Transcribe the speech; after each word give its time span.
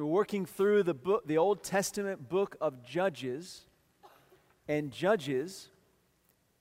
So 0.00 0.06
we're 0.06 0.12
working 0.12 0.46
through 0.46 0.84
the 0.84 0.94
book, 0.94 1.26
the 1.26 1.36
Old 1.36 1.62
Testament 1.62 2.26
book 2.26 2.56
of 2.58 2.82
Judges, 2.82 3.66
and 4.66 4.90
Judges 4.90 5.68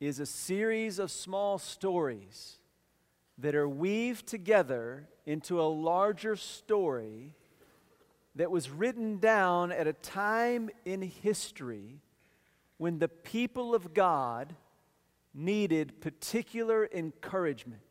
is 0.02 0.20
a 0.20 0.26
series 0.26 1.00
of 1.00 1.10
small 1.10 1.58
stories 1.58 2.58
that 3.38 3.56
are 3.56 3.70
weaved 3.70 4.28
together 4.28 5.08
into 5.26 5.62
a 5.62 5.64
larger 5.72 6.36
story 6.36 7.34
that 8.36 8.52
was 8.52 8.70
written 8.70 9.20
down 9.20 9.72
at 9.72 9.88
a 9.88 9.94
time 9.94 10.70
in 10.84 11.02
history 11.02 12.02
when 12.76 13.00
the 13.00 13.08
people 13.08 13.74
of 13.74 13.94
God 13.94 14.54
needed 15.34 16.02
particular 16.02 16.90
encouragement. 16.94 17.89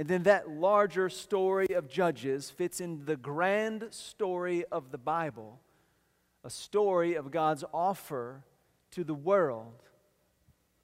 And 0.00 0.08
then 0.08 0.22
that 0.22 0.48
larger 0.48 1.10
story 1.10 1.74
of 1.74 1.86
Judges 1.86 2.48
fits 2.48 2.80
into 2.80 3.04
the 3.04 3.18
grand 3.18 3.88
story 3.90 4.64
of 4.72 4.92
the 4.92 4.96
Bible, 4.96 5.60
a 6.42 6.48
story 6.48 7.16
of 7.16 7.30
God's 7.30 7.64
offer 7.70 8.42
to 8.92 9.04
the 9.04 9.12
world 9.12 9.82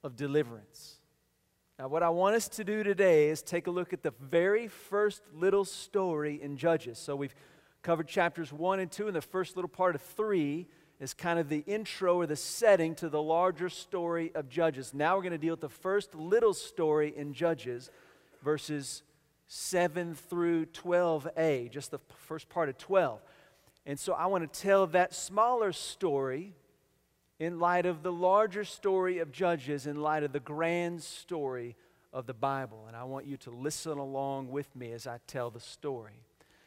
of 0.04 0.16
deliverance. 0.16 0.96
Now, 1.78 1.88
what 1.88 2.02
I 2.02 2.10
want 2.10 2.36
us 2.36 2.46
to 2.48 2.62
do 2.62 2.82
today 2.82 3.30
is 3.30 3.40
take 3.40 3.68
a 3.68 3.70
look 3.70 3.94
at 3.94 4.02
the 4.02 4.12
very 4.20 4.68
first 4.68 5.22
little 5.32 5.64
story 5.64 6.38
in 6.42 6.58
Judges. 6.58 6.98
So, 6.98 7.16
we've 7.16 7.34
covered 7.80 8.08
chapters 8.08 8.52
1 8.52 8.80
and 8.80 8.92
2, 8.92 9.06
and 9.06 9.16
the 9.16 9.22
first 9.22 9.56
little 9.56 9.70
part 9.70 9.94
of 9.94 10.02
3 10.02 10.66
is 11.00 11.14
kind 11.14 11.38
of 11.38 11.48
the 11.48 11.64
intro 11.66 12.16
or 12.16 12.26
the 12.26 12.36
setting 12.36 12.94
to 12.96 13.08
the 13.08 13.22
larger 13.22 13.70
story 13.70 14.30
of 14.34 14.50
Judges. 14.50 14.92
Now, 14.92 15.16
we're 15.16 15.22
going 15.22 15.32
to 15.32 15.38
deal 15.38 15.54
with 15.54 15.62
the 15.62 15.70
first 15.70 16.14
little 16.14 16.52
story 16.52 17.14
in 17.16 17.32
Judges, 17.32 17.90
verses 18.42 19.02
7 19.48 20.14
through 20.14 20.66
12a, 20.66 21.70
just 21.70 21.90
the 21.90 22.00
first 22.26 22.48
part 22.48 22.68
of 22.68 22.78
12. 22.78 23.20
And 23.84 23.98
so 23.98 24.12
I 24.12 24.26
want 24.26 24.52
to 24.52 24.60
tell 24.60 24.86
that 24.88 25.14
smaller 25.14 25.72
story 25.72 26.54
in 27.38 27.58
light 27.58 27.86
of 27.86 28.02
the 28.02 28.12
larger 28.12 28.64
story 28.64 29.18
of 29.18 29.30
Judges, 29.30 29.86
in 29.86 30.00
light 30.00 30.22
of 30.22 30.32
the 30.32 30.40
grand 30.40 31.02
story 31.02 31.76
of 32.12 32.26
the 32.26 32.34
Bible. 32.34 32.84
And 32.88 32.96
I 32.96 33.04
want 33.04 33.26
you 33.26 33.36
to 33.38 33.50
listen 33.50 33.98
along 33.98 34.50
with 34.50 34.74
me 34.74 34.92
as 34.92 35.06
I 35.06 35.18
tell 35.26 35.50
the 35.50 35.60
story. 35.60 36.20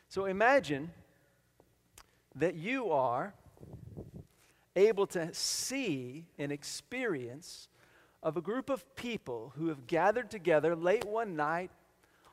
So 0.08 0.26
imagine 0.26 0.92
that 2.36 2.56
you 2.56 2.92
are 2.92 3.34
able 4.76 5.08
to 5.08 5.34
see 5.34 6.26
and 6.38 6.52
experience 6.52 7.68
of 8.22 8.38
a 8.38 8.42
group 8.42 8.70
of 8.70 8.96
people 8.96 9.54
who 9.56 9.68
have 9.68 9.88
gathered 9.88 10.30
together 10.30 10.76
late 10.76 11.06
one 11.06 11.36
night 11.36 11.72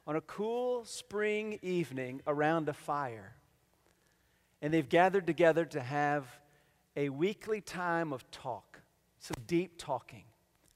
on 0.06 0.16
a 0.16 0.20
cool 0.20 0.84
spring 0.84 1.58
evening 1.62 2.20
around 2.26 2.68
a 2.68 2.72
fire. 2.72 3.34
And 4.62 4.72
they've 4.72 4.88
gathered 4.88 5.26
together 5.26 5.64
to 5.66 5.80
have 5.80 6.26
a 6.96 7.08
weekly 7.08 7.60
time 7.60 8.12
of 8.12 8.28
talk, 8.30 8.80
some 9.18 9.36
deep 9.46 9.78
talking. 9.78 10.24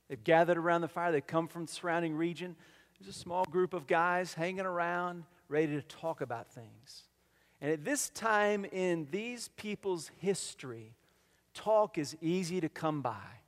They've 0.09 0.23
gathered 0.23 0.59
around 0.59 0.83
the 0.83 0.89
fire. 0.89 1.13
They 1.13 1.21
come 1.21 1.49
from 1.49 1.67
the 1.67 1.73
surrounding 1.73 2.15
region. 2.15 2.57
There's 2.99 3.15
a 3.15 3.19
small 3.19 3.45
group 3.45 3.73
of 3.73 3.87
guys 3.87 4.35
hanging 4.35 4.67
around, 4.67 5.25
ready 5.49 5.69
to 5.69 5.83
talk 5.83 6.21
about 6.21 6.53
things. 6.53 7.05
And 7.61 7.73
at 7.73 7.85
this 7.85 8.11
time 8.11 8.65
in 8.65 9.09
these 9.11 9.49
people's 9.57 10.11
history, 10.19 10.95
talk 11.55 11.99
is 11.99 12.17
easy 12.21 12.61
to 12.61 12.69
come 12.69 13.03
by 13.03 13.41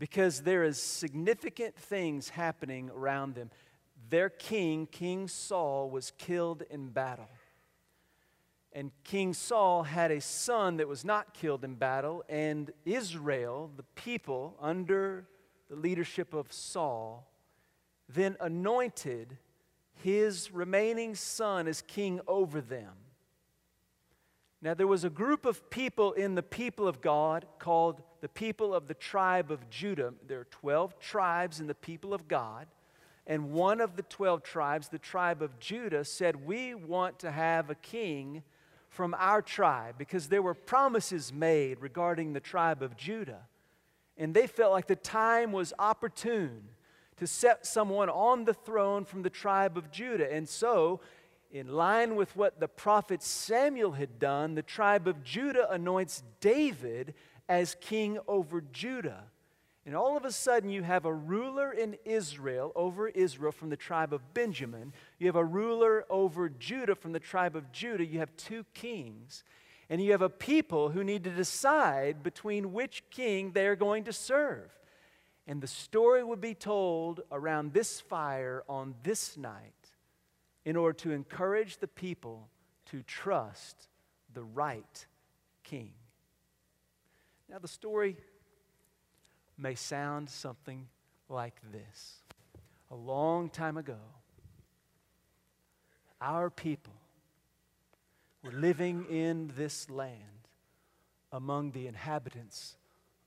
because 0.00 0.40
there 0.40 0.64
is 0.64 0.82
significant 0.82 1.76
things 1.76 2.30
happening 2.30 2.90
around 2.90 3.36
them 3.36 3.50
their 4.08 4.30
king, 4.30 4.86
King 4.86 5.28
Saul, 5.28 5.88
was 5.88 6.10
killed 6.18 6.62
in 6.68 6.88
battle. 6.88 7.28
And 8.72 8.90
King 9.04 9.34
Saul 9.34 9.84
had 9.84 10.10
a 10.10 10.20
son 10.20 10.78
that 10.78 10.88
was 10.88 11.04
not 11.04 11.34
killed 11.34 11.64
in 11.64 11.74
battle, 11.74 12.24
and 12.28 12.72
Israel, 12.84 13.70
the 13.76 13.84
people 13.94 14.56
under 14.60 15.28
the 15.68 15.76
leadership 15.76 16.34
of 16.34 16.52
Saul, 16.52 17.30
then 18.08 18.36
anointed 18.40 19.36
his 20.02 20.50
remaining 20.50 21.14
son 21.14 21.68
as 21.68 21.82
king 21.82 22.20
over 22.26 22.60
them. 22.60 22.94
Now, 24.62 24.74
there 24.74 24.86
was 24.86 25.04
a 25.04 25.10
group 25.10 25.46
of 25.46 25.70
people 25.70 26.12
in 26.12 26.34
the 26.34 26.42
people 26.42 26.86
of 26.86 27.00
God 27.00 27.46
called 27.58 28.02
the 28.20 28.28
people 28.28 28.74
of 28.74 28.88
the 28.88 28.94
tribe 28.94 29.50
of 29.50 29.70
Judah. 29.70 30.12
There 30.26 30.40
are 30.40 30.46
12 30.50 30.98
tribes 30.98 31.60
in 31.60 31.66
the 31.66 31.74
people 31.74 32.12
of 32.12 32.28
God. 32.28 32.66
And 33.26 33.52
one 33.52 33.80
of 33.80 33.96
the 33.96 34.02
12 34.02 34.42
tribes, 34.42 34.88
the 34.88 34.98
tribe 34.98 35.40
of 35.40 35.58
Judah, 35.58 36.04
said, 36.04 36.44
We 36.44 36.74
want 36.74 37.18
to 37.20 37.30
have 37.30 37.70
a 37.70 37.74
king 37.74 38.42
from 38.90 39.14
our 39.18 39.40
tribe 39.40 39.94
because 39.96 40.28
there 40.28 40.42
were 40.42 40.54
promises 40.54 41.32
made 41.32 41.80
regarding 41.80 42.32
the 42.32 42.40
tribe 42.40 42.82
of 42.82 42.96
Judah. 42.96 43.46
And 44.18 44.34
they 44.34 44.46
felt 44.46 44.72
like 44.72 44.88
the 44.88 44.96
time 44.96 45.52
was 45.52 45.72
opportune 45.78 46.64
to 47.16 47.26
set 47.26 47.64
someone 47.64 48.10
on 48.10 48.44
the 48.44 48.54
throne 48.54 49.04
from 49.04 49.22
the 49.22 49.30
tribe 49.30 49.78
of 49.78 49.90
Judah. 49.90 50.30
And 50.30 50.48
so, 50.48 51.00
in 51.50 51.68
line 51.68 52.14
with 52.14 52.36
what 52.36 52.60
the 52.60 52.68
prophet 52.68 53.22
Samuel 53.22 53.92
had 53.92 54.18
done, 54.18 54.54
the 54.54 54.62
tribe 54.62 55.08
of 55.08 55.24
Judah 55.24 55.70
anoints 55.70 56.22
David 56.40 57.14
as 57.48 57.76
king 57.80 58.18
over 58.28 58.60
Judah. 58.60 59.24
And 59.84 59.96
all 59.96 60.16
of 60.16 60.24
a 60.24 60.30
sudden, 60.30 60.70
you 60.70 60.82
have 60.82 61.04
a 61.04 61.12
ruler 61.12 61.72
in 61.72 61.96
Israel, 62.04 62.70
over 62.76 63.08
Israel 63.08 63.50
from 63.50 63.70
the 63.70 63.76
tribe 63.76 64.12
of 64.12 64.34
Benjamin. 64.34 64.92
You 65.18 65.26
have 65.26 65.36
a 65.36 65.44
ruler 65.44 66.04
over 66.08 66.48
Judah 66.48 66.94
from 66.94 67.12
the 67.12 67.18
tribe 67.18 67.56
of 67.56 67.72
Judah. 67.72 68.04
You 68.04 68.20
have 68.20 68.36
two 68.36 68.64
kings. 68.74 69.42
And 69.88 70.00
you 70.00 70.12
have 70.12 70.22
a 70.22 70.28
people 70.28 70.90
who 70.90 71.02
need 71.02 71.24
to 71.24 71.30
decide 71.30 72.22
between 72.22 72.72
which 72.72 73.02
king 73.10 73.50
they 73.52 73.66
are 73.66 73.74
going 73.74 74.04
to 74.04 74.12
serve. 74.12 74.70
And 75.48 75.60
the 75.60 75.66
story 75.66 76.22
would 76.22 76.40
be 76.40 76.54
told 76.54 77.22
around 77.32 77.72
this 77.72 78.00
fire 78.00 78.62
on 78.68 78.94
this 79.02 79.36
night 79.36 79.79
in 80.64 80.76
order 80.76 80.96
to 80.98 81.12
encourage 81.12 81.78
the 81.78 81.88
people 81.88 82.48
to 82.86 83.02
trust 83.02 83.88
the 84.32 84.42
right 84.42 85.06
king. 85.64 85.92
Now, 87.48 87.58
the 87.58 87.68
story 87.68 88.16
may 89.56 89.74
sound 89.74 90.30
something 90.30 90.88
like 91.28 91.60
this. 91.72 92.22
A 92.90 92.94
long 92.94 93.48
time 93.48 93.76
ago, 93.76 93.98
our 96.20 96.50
people 96.50 96.92
were 98.42 98.52
living 98.52 99.06
in 99.10 99.52
this 99.56 99.88
land 99.90 100.48
among 101.32 101.70
the 101.70 101.86
inhabitants 101.86 102.76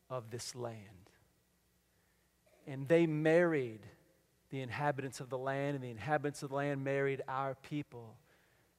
of 0.09 0.29
this 0.29 0.55
land. 0.55 0.77
And 2.67 2.87
they 2.87 3.07
married 3.07 3.81
the 4.53 4.61
inhabitants 4.61 5.19
of 5.19 5.31
the 5.31 5.37
land, 5.37 5.73
and 5.73 5.83
the 5.83 5.89
inhabitants 5.89 6.43
of 6.43 6.49
the 6.49 6.55
land 6.55 6.83
married 6.83 7.23
our 7.27 7.55
people. 7.55 8.17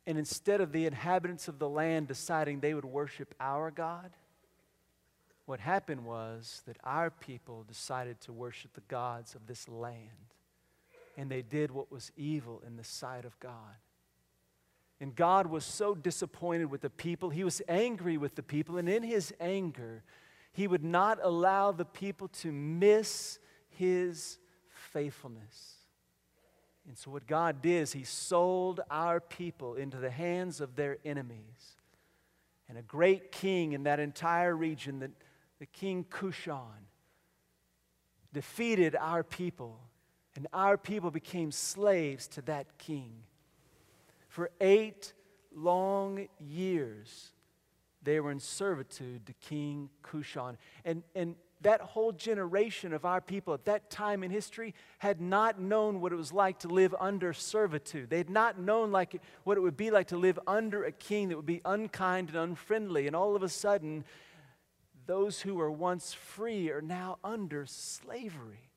And 0.06 0.16
instead 0.16 0.60
of 0.60 0.70
the 0.70 0.86
inhabitants 0.86 1.48
of 1.48 1.58
the 1.58 1.68
land 1.68 2.06
deciding 2.06 2.60
they 2.60 2.74
would 2.74 2.84
worship 2.84 3.34
our 3.40 3.72
God, 3.72 4.12
what 5.46 5.58
happened 5.58 6.04
was 6.04 6.62
that 6.68 6.76
our 6.84 7.10
people 7.10 7.64
decided 7.66 8.20
to 8.20 8.32
worship 8.32 8.72
the 8.74 8.82
gods 8.82 9.34
of 9.34 9.48
this 9.48 9.68
land. 9.68 9.98
And 11.16 11.28
they 11.28 11.42
did 11.42 11.72
what 11.72 11.90
was 11.90 12.12
evil 12.16 12.62
in 12.64 12.76
the 12.76 12.84
sight 12.84 13.24
of 13.24 13.36
God. 13.40 13.50
And 15.00 15.16
God 15.16 15.48
was 15.48 15.64
so 15.64 15.96
disappointed 15.96 16.66
with 16.66 16.82
the 16.82 16.90
people. 16.90 17.30
He 17.30 17.42
was 17.42 17.60
angry 17.68 18.16
with 18.16 18.36
the 18.36 18.44
people. 18.44 18.78
And 18.78 18.88
in 18.88 19.02
his 19.02 19.34
anger, 19.40 20.04
he 20.52 20.68
would 20.68 20.84
not 20.84 21.18
allow 21.20 21.72
the 21.72 21.84
people 21.84 22.28
to 22.28 22.52
miss 22.52 23.40
his 23.70 24.38
faithfulness. 24.94 25.74
And 26.88 26.96
so, 26.96 27.10
what 27.10 27.26
God 27.26 27.60
did 27.60 27.82
is 27.82 27.92
He 27.92 28.04
sold 28.04 28.80
our 28.90 29.20
people 29.20 29.74
into 29.74 29.98
the 29.98 30.10
hands 30.10 30.62
of 30.62 30.76
their 30.76 30.96
enemies. 31.04 31.76
And 32.68 32.78
a 32.78 32.82
great 32.82 33.30
king 33.30 33.72
in 33.72 33.82
that 33.82 34.00
entire 34.00 34.56
region 34.56 35.00
that 35.00 35.10
the 35.58 35.66
king 35.66 36.04
Cushan 36.08 36.88
defeated 38.32 38.96
our 38.98 39.22
people, 39.22 39.78
and 40.36 40.46
our 40.52 40.76
people 40.78 41.10
became 41.10 41.50
slaves 41.52 42.26
to 42.28 42.42
that 42.42 42.78
king. 42.78 43.12
For 44.28 44.50
eight 44.60 45.12
long 45.54 46.26
years, 46.40 47.32
they 48.02 48.20
were 48.20 48.30
in 48.30 48.40
servitude 48.40 49.26
to 49.26 49.32
King 49.34 49.88
Cushan. 50.02 50.56
And, 50.84 51.02
and 51.14 51.36
that 51.64 51.80
whole 51.80 52.12
generation 52.12 52.92
of 52.92 53.04
our 53.04 53.20
people 53.20 53.52
at 53.54 53.64
that 53.64 53.90
time 53.90 54.22
in 54.22 54.30
history 54.30 54.74
had 54.98 55.20
not 55.20 55.58
known 55.58 56.00
what 56.00 56.12
it 56.12 56.16
was 56.16 56.32
like 56.32 56.58
to 56.60 56.68
live 56.68 56.94
under 57.00 57.32
servitude. 57.32 58.10
They 58.10 58.18
had 58.18 58.30
not 58.30 58.58
known 58.58 58.92
like 58.92 59.20
what 59.44 59.56
it 59.56 59.60
would 59.60 59.76
be 59.76 59.90
like 59.90 60.08
to 60.08 60.16
live 60.16 60.38
under 60.46 60.84
a 60.84 60.92
king 60.92 61.30
that 61.30 61.36
would 61.36 61.46
be 61.46 61.62
unkind 61.64 62.28
and 62.28 62.38
unfriendly. 62.38 63.06
And 63.06 63.16
all 63.16 63.34
of 63.34 63.42
a 63.42 63.48
sudden, 63.48 64.04
those 65.06 65.40
who 65.40 65.54
were 65.54 65.70
once 65.70 66.12
free 66.12 66.70
are 66.70 66.82
now 66.82 67.18
under 67.24 67.66
slavery 67.66 68.70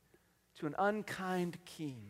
to 0.59 0.65
an 0.65 0.75
unkind 0.79 1.57
king. 1.65 2.01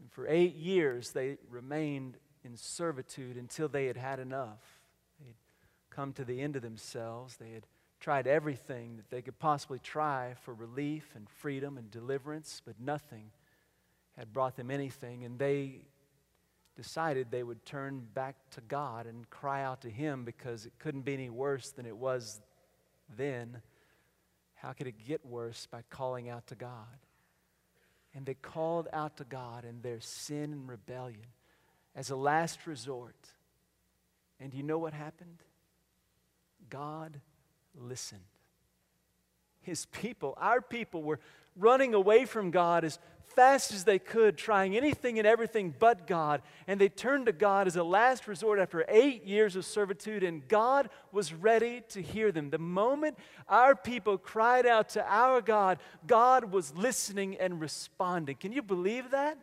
And 0.00 0.10
for 0.10 0.26
eight 0.26 0.56
years, 0.56 1.12
they 1.12 1.36
remained 1.50 2.16
in 2.42 2.56
servitude 2.56 3.36
until 3.36 3.68
they 3.68 3.86
had 3.86 3.98
had 3.98 4.18
enough. 4.18 4.80
They 5.20 5.26
had 5.26 5.36
come 5.90 6.14
to 6.14 6.24
the 6.24 6.40
end 6.40 6.56
of 6.56 6.62
themselves. 6.62 7.36
They 7.36 7.50
had 7.50 7.66
tried 8.00 8.26
everything 8.26 8.96
that 8.96 9.10
they 9.10 9.22
could 9.22 9.38
possibly 9.38 9.78
try 9.78 10.34
for 10.42 10.54
relief 10.54 11.12
and 11.14 11.28
freedom 11.28 11.76
and 11.76 11.90
deliverance, 11.90 12.62
but 12.64 12.80
nothing 12.80 13.30
had 14.16 14.32
brought 14.32 14.56
them 14.56 14.70
anything. 14.70 15.24
And 15.24 15.38
they 15.38 15.82
decided 16.76 17.30
they 17.30 17.42
would 17.42 17.64
turn 17.66 18.06
back 18.14 18.36
to 18.52 18.62
God 18.62 19.06
and 19.06 19.28
cry 19.28 19.62
out 19.62 19.82
to 19.82 19.90
Him 19.90 20.24
because 20.24 20.64
it 20.64 20.72
couldn't 20.78 21.02
be 21.02 21.12
any 21.12 21.28
worse 21.28 21.70
than 21.70 21.84
it 21.84 21.96
was 21.96 22.40
then. 23.16 23.60
How 24.54 24.72
could 24.72 24.86
it 24.86 25.06
get 25.06 25.24
worse 25.24 25.66
by 25.70 25.82
calling 25.90 26.30
out 26.30 26.46
to 26.48 26.54
God? 26.54 26.86
And 28.14 28.24
they 28.24 28.34
called 28.34 28.88
out 28.92 29.18
to 29.18 29.24
God 29.24 29.64
in 29.64 29.82
their 29.82 30.00
sin 30.00 30.52
and 30.52 30.68
rebellion 30.68 31.26
as 31.94 32.10
a 32.10 32.16
last 32.16 32.66
resort. 32.66 33.28
And 34.40 34.50
do 34.50 34.56
you 34.56 34.62
know 34.62 34.78
what 34.78 34.94
happened? 34.94 35.42
God 36.70 37.20
listened. 37.74 38.20
His 39.62 39.86
people, 39.86 40.34
our 40.38 40.60
people, 40.60 41.02
were 41.02 41.20
running 41.56 41.94
away 41.94 42.24
from 42.24 42.50
God 42.50 42.84
as 42.84 42.98
fast 43.34 43.72
as 43.72 43.84
they 43.84 43.98
could, 43.98 44.36
trying 44.36 44.76
anything 44.76 45.18
and 45.18 45.26
everything 45.26 45.74
but 45.78 46.06
God. 46.06 46.42
And 46.66 46.80
they 46.80 46.88
turned 46.88 47.26
to 47.26 47.32
God 47.32 47.66
as 47.66 47.76
a 47.76 47.84
last 47.84 48.26
resort 48.26 48.58
after 48.58 48.84
eight 48.88 49.24
years 49.24 49.56
of 49.56 49.64
servitude, 49.64 50.22
and 50.22 50.46
God 50.48 50.90
was 51.12 51.32
ready 51.32 51.82
to 51.90 52.02
hear 52.02 52.32
them. 52.32 52.50
The 52.50 52.58
moment 52.58 53.18
our 53.48 53.76
people 53.76 54.18
cried 54.18 54.66
out 54.66 54.90
to 54.90 55.04
our 55.06 55.40
God, 55.40 55.78
God 56.06 56.52
was 56.52 56.74
listening 56.74 57.36
and 57.36 57.60
responding. 57.60 58.36
Can 58.36 58.52
you 58.52 58.62
believe 58.62 59.10
that? 59.10 59.38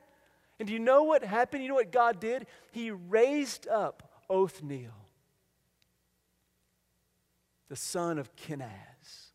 And 0.60 0.68
do 0.68 0.74
you 0.74 0.80
know 0.80 1.04
what 1.04 1.24
happened? 1.24 1.64
You 1.64 1.70
know 1.70 1.76
what 1.76 1.92
God 1.92 2.20
did? 2.20 2.48
He 2.72 2.92
raised 2.92 3.68
up 3.68 4.12
Othniel, 4.30 4.92
the 7.70 7.76
son 7.76 8.18
of 8.18 8.36
Kenaz, 8.36 9.32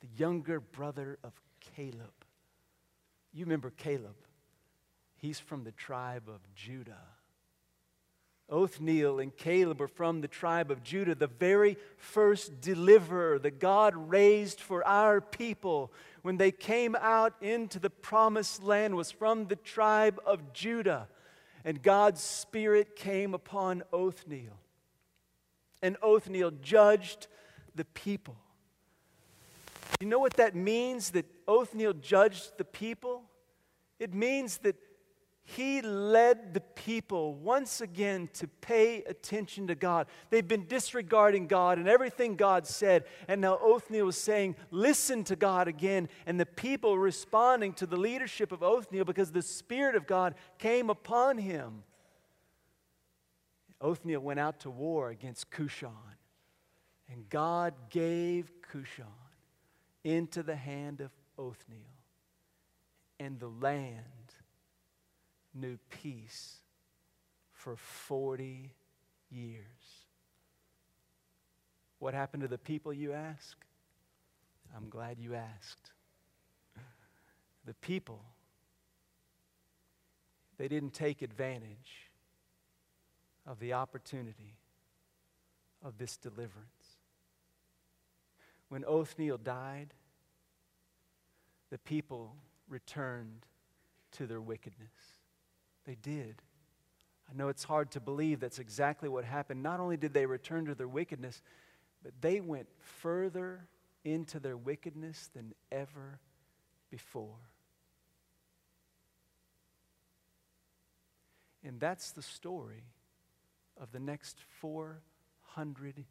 the 0.00 0.08
younger 0.16 0.60
brother 0.60 1.18
of 1.22 1.32
Caleb. 1.60 2.24
You 3.32 3.44
remember 3.44 3.70
Caleb. 3.70 4.16
He's 5.16 5.38
from 5.38 5.64
the 5.64 5.72
tribe 5.72 6.28
of 6.28 6.40
Judah. 6.54 7.06
Othniel 8.50 9.20
and 9.20 9.36
Caleb 9.36 9.80
are 9.82 9.88
from 9.88 10.22
the 10.22 10.28
tribe 10.28 10.70
of 10.70 10.82
Judah, 10.82 11.14
the 11.14 11.26
very 11.26 11.76
first 11.98 12.60
deliverer 12.60 13.38
that 13.38 13.58
God 13.58 13.94
raised 13.94 14.60
for 14.60 14.86
our 14.86 15.20
people 15.20 15.92
when 16.22 16.38
they 16.38 16.50
came 16.50 16.96
out 16.98 17.34
into 17.42 17.78
the 17.78 17.90
promised 17.90 18.62
land 18.62 18.96
was 18.96 19.10
from 19.10 19.46
the 19.46 19.56
tribe 19.56 20.18
of 20.24 20.54
Judah. 20.54 21.08
And 21.64 21.82
God's 21.82 22.22
Spirit 22.22 22.96
came 22.96 23.34
upon 23.34 23.82
Othniel. 23.92 24.58
And 25.82 25.96
Othniel 26.02 26.52
judged 26.62 27.26
the 27.74 27.84
people. 27.84 28.36
You 30.00 30.06
know 30.06 30.18
what 30.18 30.34
that 30.34 30.54
means 30.54 31.10
that 31.10 31.26
Othniel 31.46 31.94
judged 31.94 32.52
the 32.56 32.64
people? 32.64 33.22
It 33.98 34.14
means 34.14 34.58
that 34.58 34.76
he 35.50 35.80
led 35.80 36.52
the 36.52 36.60
people 36.60 37.34
once 37.34 37.80
again 37.80 38.28
to 38.34 38.46
pay 38.46 39.02
attention 39.04 39.68
to 39.68 39.74
God. 39.74 40.06
They've 40.28 40.46
been 40.46 40.66
disregarding 40.66 41.46
God 41.46 41.78
and 41.78 41.88
everything 41.88 42.36
God 42.36 42.66
said. 42.66 43.04
And 43.28 43.40
now 43.40 43.56
Othniel 43.56 44.04
was 44.04 44.18
saying, 44.18 44.56
Listen 44.70 45.24
to 45.24 45.36
God 45.36 45.66
again. 45.66 46.10
And 46.26 46.38
the 46.38 46.44
people 46.44 46.98
responding 46.98 47.72
to 47.74 47.86
the 47.86 47.96
leadership 47.96 48.52
of 48.52 48.62
Othniel 48.62 49.06
because 49.06 49.32
the 49.32 49.40
Spirit 49.40 49.94
of 49.94 50.06
God 50.06 50.34
came 50.58 50.90
upon 50.90 51.38
him. 51.38 51.82
Othniel 53.80 54.20
went 54.20 54.40
out 54.40 54.60
to 54.60 54.70
war 54.70 55.10
against 55.10 55.50
Cushan. 55.50 55.90
And 57.10 57.28
God 57.28 57.74
gave 57.90 58.50
Cushan 58.62 59.06
into 60.04 60.42
the 60.42 60.56
hand 60.56 61.00
of 61.00 61.10
Othniel. 61.38 61.80
And 63.20 63.38
the 63.40 63.48
land 63.48 64.02
knew 65.54 65.78
peace 65.90 66.60
for 67.52 67.76
40 67.76 68.72
years. 69.30 69.64
What 71.98 72.14
happened 72.14 72.42
to 72.42 72.48
the 72.48 72.58
people, 72.58 72.92
you 72.92 73.12
ask? 73.12 73.56
I'm 74.76 74.88
glad 74.88 75.18
you 75.18 75.34
asked. 75.34 75.92
The 77.64 77.74
people, 77.74 78.22
they 80.56 80.68
didn't 80.68 80.92
take 80.94 81.22
advantage 81.22 82.07
of 83.48 83.58
the 83.60 83.72
opportunity 83.72 84.58
of 85.82 85.96
this 85.96 86.18
deliverance. 86.18 86.98
When 88.68 88.84
Othniel 88.84 89.38
died, 89.38 89.94
the 91.70 91.78
people 91.78 92.34
returned 92.68 93.46
to 94.12 94.26
their 94.26 94.40
wickedness. 94.40 94.92
They 95.86 95.96
did. 96.02 96.42
I 97.30 97.34
know 97.34 97.48
it's 97.48 97.64
hard 97.64 97.90
to 97.92 98.00
believe 98.00 98.40
that's 98.40 98.58
exactly 98.58 99.08
what 99.08 99.24
happened. 99.24 99.62
Not 99.62 99.80
only 99.80 99.96
did 99.96 100.12
they 100.12 100.26
return 100.26 100.66
to 100.66 100.74
their 100.74 100.88
wickedness, 100.88 101.40
but 102.02 102.12
they 102.20 102.40
went 102.40 102.68
further 102.78 103.66
into 104.04 104.38
their 104.38 104.56
wickedness 104.56 105.30
than 105.34 105.54
ever 105.72 106.20
before. 106.90 107.50
And 111.64 111.80
that's 111.80 112.12
the 112.12 112.22
story 112.22 112.84
of 113.80 113.92
the 113.92 114.00
next 114.00 114.38
400 114.60 116.04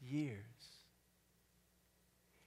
years. 0.00 0.44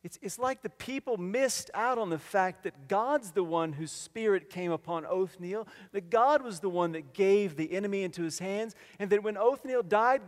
It's, 0.03 0.17
it's 0.21 0.39
like 0.39 0.63
the 0.63 0.69
people 0.69 1.17
missed 1.17 1.69
out 1.75 1.99
on 1.99 2.09
the 2.09 2.17
fact 2.17 2.63
that 2.63 2.87
God's 2.87 3.31
the 3.31 3.43
one 3.43 3.73
whose 3.73 3.91
spirit 3.91 4.49
came 4.49 4.71
upon 4.71 5.05
Othniel, 5.05 5.67
that 5.91 6.09
God 6.09 6.41
was 6.41 6.59
the 6.59 6.69
one 6.69 6.93
that 6.93 7.13
gave 7.13 7.55
the 7.55 7.71
enemy 7.71 8.03
into 8.03 8.23
his 8.23 8.39
hands, 8.39 8.75
and 8.97 9.11
that 9.11 9.21
when 9.23 9.37
Othniel 9.37 9.83
died, 9.83 10.21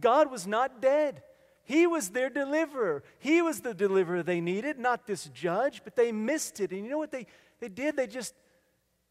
God 0.00 0.30
was 0.30 0.46
not 0.46 0.80
dead. 0.80 1.22
He 1.64 1.86
was 1.86 2.10
their 2.10 2.30
deliverer. 2.30 3.02
He 3.18 3.42
was 3.42 3.60
the 3.60 3.74
deliverer 3.74 4.22
they 4.22 4.40
needed, 4.40 4.78
not 4.78 5.06
this 5.06 5.26
judge, 5.26 5.82
but 5.84 5.94
they 5.94 6.10
missed 6.10 6.60
it. 6.60 6.70
And 6.70 6.82
you 6.82 6.90
know 6.90 6.96
what 6.96 7.12
they, 7.12 7.26
they 7.60 7.68
did? 7.68 7.96
They 7.96 8.06
just, 8.06 8.32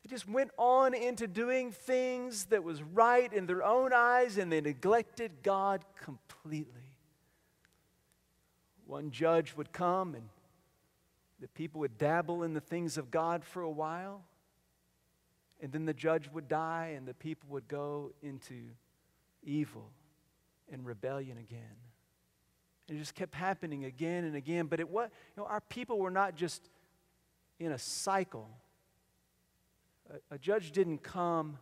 they 0.08 0.16
just 0.16 0.30
went 0.30 0.52
on 0.58 0.94
into 0.94 1.28
doing 1.28 1.72
things 1.72 2.46
that 2.46 2.64
was 2.64 2.82
right 2.82 3.32
in 3.34 3.46
their 3.46 3.64
own 3.64 3.92
eyes, 3.94 4.38
and 4.38 4.52
they 4.52 4.62
neglected 4.62 5.32
God 5.44 5.84
completely 6.02 6.88
one 8.88 9.12
judge 9.12 9.56
would 9.56 9.72
come 9.72 10.16
and 10.16 10.30
the 11.40 11.48
people 11.50 11.82
would 11.82 11.98
dabble 12.00 12.42
in 12.42 12.54
the 12.54 12.62
things 12.62 12.98
of 12.98 13.12
God 13.12 13.44
for 13.44 13.62
a 13.62 13.70
while, 13.70 14.24
and 15.62 15.72
then 15.72 15.86
the 15.86 15.94
judge 15.94 16.30
would 16.34 16.48
die 16.48 16.94
and 16.96 17.08
the 17.08 17.14
people 17.14 17.50
would 17.52 17.68
go 17.68 18.12
into 18.24 18.56
evil 19.44 19.92
and 20.72 20.84
rebellion 20.86 21.38
again. 21.38 21.76
And 22.88 22.98
it 22.98 23.00
just 23.00 23.14
kept 23.14 23.36
happening 23.36 23.86
again 23.86 24.24
and 24.24 24.36
again. 24.36 24.66
But 24.66 24.80
it 24.80 24.90
what 24.90 25.12
you 25.36 25.44
know, 25.44 25.48
our 25.48 25.62
people 25.62 26.00
were 26.00 26.10
not 26.10 26.36
just 26.36 26.70
in 27.60 27.72
a 27.72 27.78
cycle. 27.78 28.50
A, 30.10 30.36
a 30.36 30.38
judge 30.38 30.72
didn't 30.72 31.04
come 31.04 31.58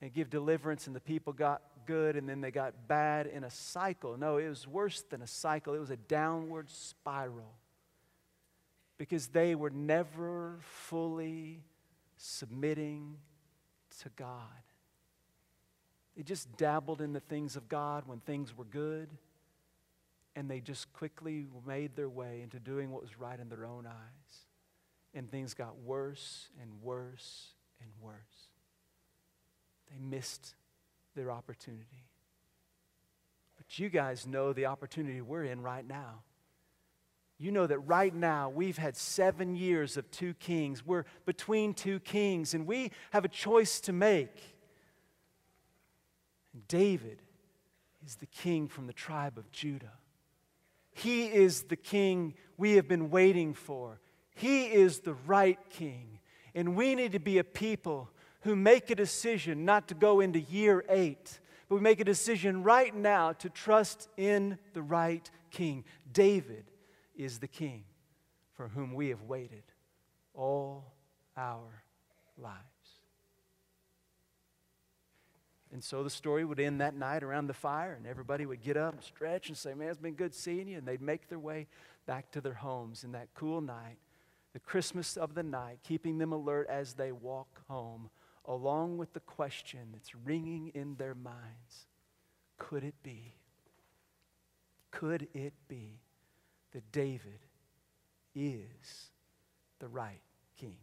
and 0.00 0.12
give 0.12 0.30
deliverance 0.30 0.86
and 0.86 0.96
the 0.96 1.00
people 1.00 1.32
got 1.32 1.62
good 1.86 2.16
and 2.16 2.28
then 2.28 2.40
they 2.40 2.50
got 2.50 2.88
bad 2.88 3.26
in 3.26 3.44
a 3.44 3.50
cycle. 3.50 4.16
No, 4.16 4.38
it 4.38 4.48
was 4.48 4.66
worse 4.66 5.02
than 5.02 5.22
a 5.22 5.26
cycle, 5.26 5.74
it 5.74 5.78
was 5.78 5.90
a 5.90 5.96
downward 5.96 6.70
spiral 6.70 7.54
because 8.98 9.28
they 9.28 9.54
were 9.54 9.70
never 9.70 10.60
fully 10.62 11.64
submitting 12.16 13.16
to 14.00 14.08
God. 14.16 14.36
They 16.16 16.22
just 16.22 16.56
dabbled 16.56 17.00
in 17.00 17.12
the 17.12 17.20
things 17.20 17.56
of 17.56 17.68
God 17.68 18.04
when 18.06 18.20
things 18.20 18.56
were 18.56 18.64
good, 18.64 19.08
and 20.36 20.48
they 20.48 20.60
just 20.60 20.92
quickly 20.92 21.46
made 21.66 21.96
their 21.96 22.08
way 22.08 22.42
into 22.42 22.60
doing 22.60 22.90
what 22.90 23.02
was 23.02 23.18
right 23.18 23.38
in 23.38 23.48
their 23.48 23.64
own 23.64 23.86
eyes. 23.86 24.41
And 25.14 25.30
things 25.30 25.54
got 25.54 25.78
worse 25.78 26.48
and 26.60 26.70
worse 26.82 27.48
and 27.80 27.90
worse. 28.00 28.16
They 29.90 29.98
missed 29.98 30.54
their 31.14 31.30
opportunity. 31.30 32.06
But 33.56 33.78
you 33.78 33.88
guys 33.88 34.26
know 34.26 34.52
the 34.52 34.66
opportunity 34.66 35.20
we're 35.20 35.44
in 35.44 35.60
right 35.60 35.86
now. 35.86 36.22
You 37.38 37.50
know 37.50 37.66
that 37.66 37.78
right 37.80 38.14
now 38.14 38.50
we've 38.50 38.78
had 38.78 38.96
seven 38.96 39.56
years 39.56 39.96
of 39.96 40.10
two 40.10 40.34
kings. 40.34 40.86
We're 40.86 41.04
between 41.26 41.74
two 41.74 41.98
kings, 42.00 42.54
and 42.54 42.66
we 42.66 42.92
have 43.10 43.24
a 43.24 43.28
choice 43.28 43.80
to 43.80 43.92
make. 43.92 44.56
David 46.68 47.20
is 48.06 48.16
the 48.16 48.26
king 48.26 48.68
from 48.68 48.86
the 48.86 48.92
tribe 48.92 49.38
of 49.38 49.50
Judah. 49.50 49.92
He 50.92 51.24
is 51.26 51.64
the 51.64 51.76
king 51.76 52.34
we 52.56 52.72
have 52.72 52.86
been 52.86 53.10
waiting 53.10 53.54
for. 53.54 54.00
He 54.34 54.66
is 54.66 55.00
the 55.00 55.14
right 55.26 55.58
king. 55.70 56.18
And 56.54 56.76
we 56.76 56.94
need 56.94 57.12
to 57.12 57.18
be 57.18 57.38
a 57.38 57.44
people 57.44 58.10
who 58.42 58.56
make 58.56 58.90
a 58.90 58.94
decision 58.94 59.64
not 59.64 59.88
to 59.88 59.94
go 59.94 60.20
into 60.20 60.40
year 60.40 60.84
eight, 60.88 61.40
but 61.68 61.76
we 61.76 61.80
make 61.80 62.00
a 62.00 62.04
decision 62.04 62.62
right 62.62 62.94
now 62.94 63.32
to 63.32 63.48
trust 63.48 64.08
in 64.16 64.58
the 64.74 64.82
right 64.82 65.30
king. 65.50 65.84
David 66.12 66.64
is 67.16 67.38
the 67.38 67.48
king 67.48 67.84
for 68.54 68.68
whom 68.68 68.94
we 68.94 69.08
have 69.08 69.22
waited 69.22 69.62
all 70.34 70.92
our 71.36 71.82
lives. 72.36 72.58
And 75.72 75.82
so 75.82 76.02
the 76.02 76.10
story 76.10 76.44
would 76.44 76.60
end 76.60 76.82
that 76.82 76.94
night 76.94 77.22
around 77.22 77.46
the 77.46 77.54
fire, 77.54 77.94
and 77.94 78.06
everybody 78.06 78.44
would 78.44 78.60
get 78.60 78.76
up 78.76 78.92
and 78.92 79.02
stretch 79.02 79.48
and 79.48 79.56
say, 79.56 79.72
Man, 79.72 79.88
it's 79.88 79.98
been 79.98 80.14
good 80.14 80.34
seeing 80.34 80.68
you. 80.68 80.76
And 80.76 80.86
they'd 80.86 81.00
make 81.00 81.28
their 81.28 81.38
way 81.38 81.66
back 82.06 82.30
to 82.32 82.42
their 82.42 82.52
homes 82.52 83.04
in 83.04 83.12
that 83.12 83.28
cool 83.34 83.62
night, 83.62 83.96
the 84.52 84.60
Christmas 84.60 85.16
of 85.16 85.34
the 85.34 85.42
night, 85.42 85.78
keeping 85.82 86.18
them 86.18 86.32
alert 86.32 86.66
as 86.68 86.94
they 86.94 87.12
walk 87.12 87.62
home, 87.68 88.10
along 88.44 88.98
with 88.98 89.12
the 89.12 89.20
question 89.20 89.80
that's 89.92 90.14
ringing 90.14 90.70
in 90.74 90.96
their 90.96 91.14
minds 91.14 91.86
Could 92.58 92.84
it 92.84 92.94
be? 93.02 93.34
Could 94.90 95.28
it 95.32 95.54
be 95.68 96.00
that 96.72 96.92
David 96.92 97.40
is 98.34 99.10
the 99.78 99.88
right 99.88 100.20
king? 100.56 100.76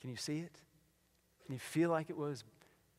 Can 0.00 0.10
you 0.10 0.16
see 0.16 0.40
it? 0.40 0.58
Can 1.44 1.54
you 1.54 1.58
feel 1.58 1.90
like 1.90 2.10
it 2.10 2.16
was 2.16 2.44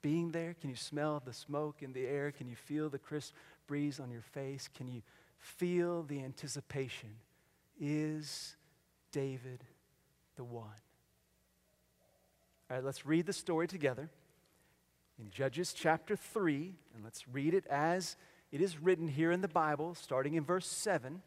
being 0.01 0.31
there? 0.31 0.55
Can 0.59 0.69
you 0.69 0.75
smell 0.75 1.21
the 1.23 1.33
smoke 1.33 1.81
in 1.81 1.93
the 1.93 2.05
air? 2.07 2.31
Can 2.31 2.47
you 2.47 2.55
feel 2.55 2.89
the 2.89 2.99
crisp 2.99 3.33
breeze 3.67 3.99
on 3.99 4.09
your 4.09 4.21
face? 4.21 4.67
Can 4.75 4.87
you 4.87 5.01
feel 5.37 6.03
the 6.03 6.23
anticipation? 6.23 7.09
Is 7.79 8.55
David 9.12 9.63
the 10.36 10.44
one? 10.44 10.65
All 12.70 12.77
right, 12.77 12.84
let's 12.84 13.05
read 13.05 13.25
the 13.25 13.34
story 13.34 13.67
together 13.67 14.10
in 15.20 15.29
Judges 15.29 15.74
chapter 15.74 16.15
3, 16.15 16.74
and 16.94 17.03
let's 17.03 17.27
read 17.27 17.53
it 17.53 17.65
as 17.67 18.15
it 18.51 18.62
is 18.62 18.79
written 18.79 19.08
here 19.08 19.32
in 19.32 19.41
the 19.41 19.48
Bible, 19.48 19.96
starting 19.96 20.36
in 20.36 20.44
verse 20.44 20.67
7. 20.67 21.22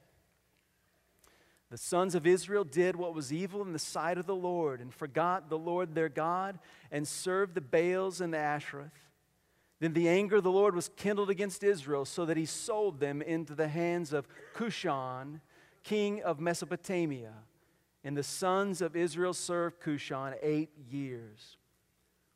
The 1.70 1.76
sons 1.76 2.14
of 2.14 2.26
Israel 2.26 2.64
did 2.64 2.96
what 2.96 3.14
was 3.14 3.32
evil 3.32 3.60
in 3.62 3.72
the 3.72 3.78
sight 3.78 4.16
of 4.16 4.26
the 4.26 4.34
Lord 4.34 4.80
and 4.80 4.92
forgot 4.92 5.50
the 5.50 5.58
Lord 5.58 5.94
their 5.94 6.08
God 6.08 6.58
and 6.90 7.06
served 7.06 7.54
the 7.54 7.60
Baals 7.60 8.20
and 8.22 8.32
the 8.32 8.38
Asheroth. 8.38 8.90
Then 9.78 9.92
the 9.92 10.08
anger 10.08 10.36
of 10.36 10.44
the 10.44 10.50
Lord 10.50 10.74
was 10.74 10.90
kindled 10.96 11.30
against 11.30 11.62
Israel 11.62 12.04
so 12.04 12.24
that 12.24 12.38
he 12.38 12.46
sold 12.46 13.00
them 13.00 13.20
into 13.20 13.54
the 13.54 13.68
hands 13.68 14.12
of 14.12 14.26
Cushan, 14.54 15.40
king 15.82 16.22
of 16.22 16.40
Mesopotamia. 16.40 17.32
And 18.04 18.16
the 18.16 18.22
sons 18.22 18.80
of 18.80 18.96
Israel 18.96 19.34
served 19.34 19.80
Cushan 19.80 20.34
eight 20.42 20.70
years. 20.90 21.56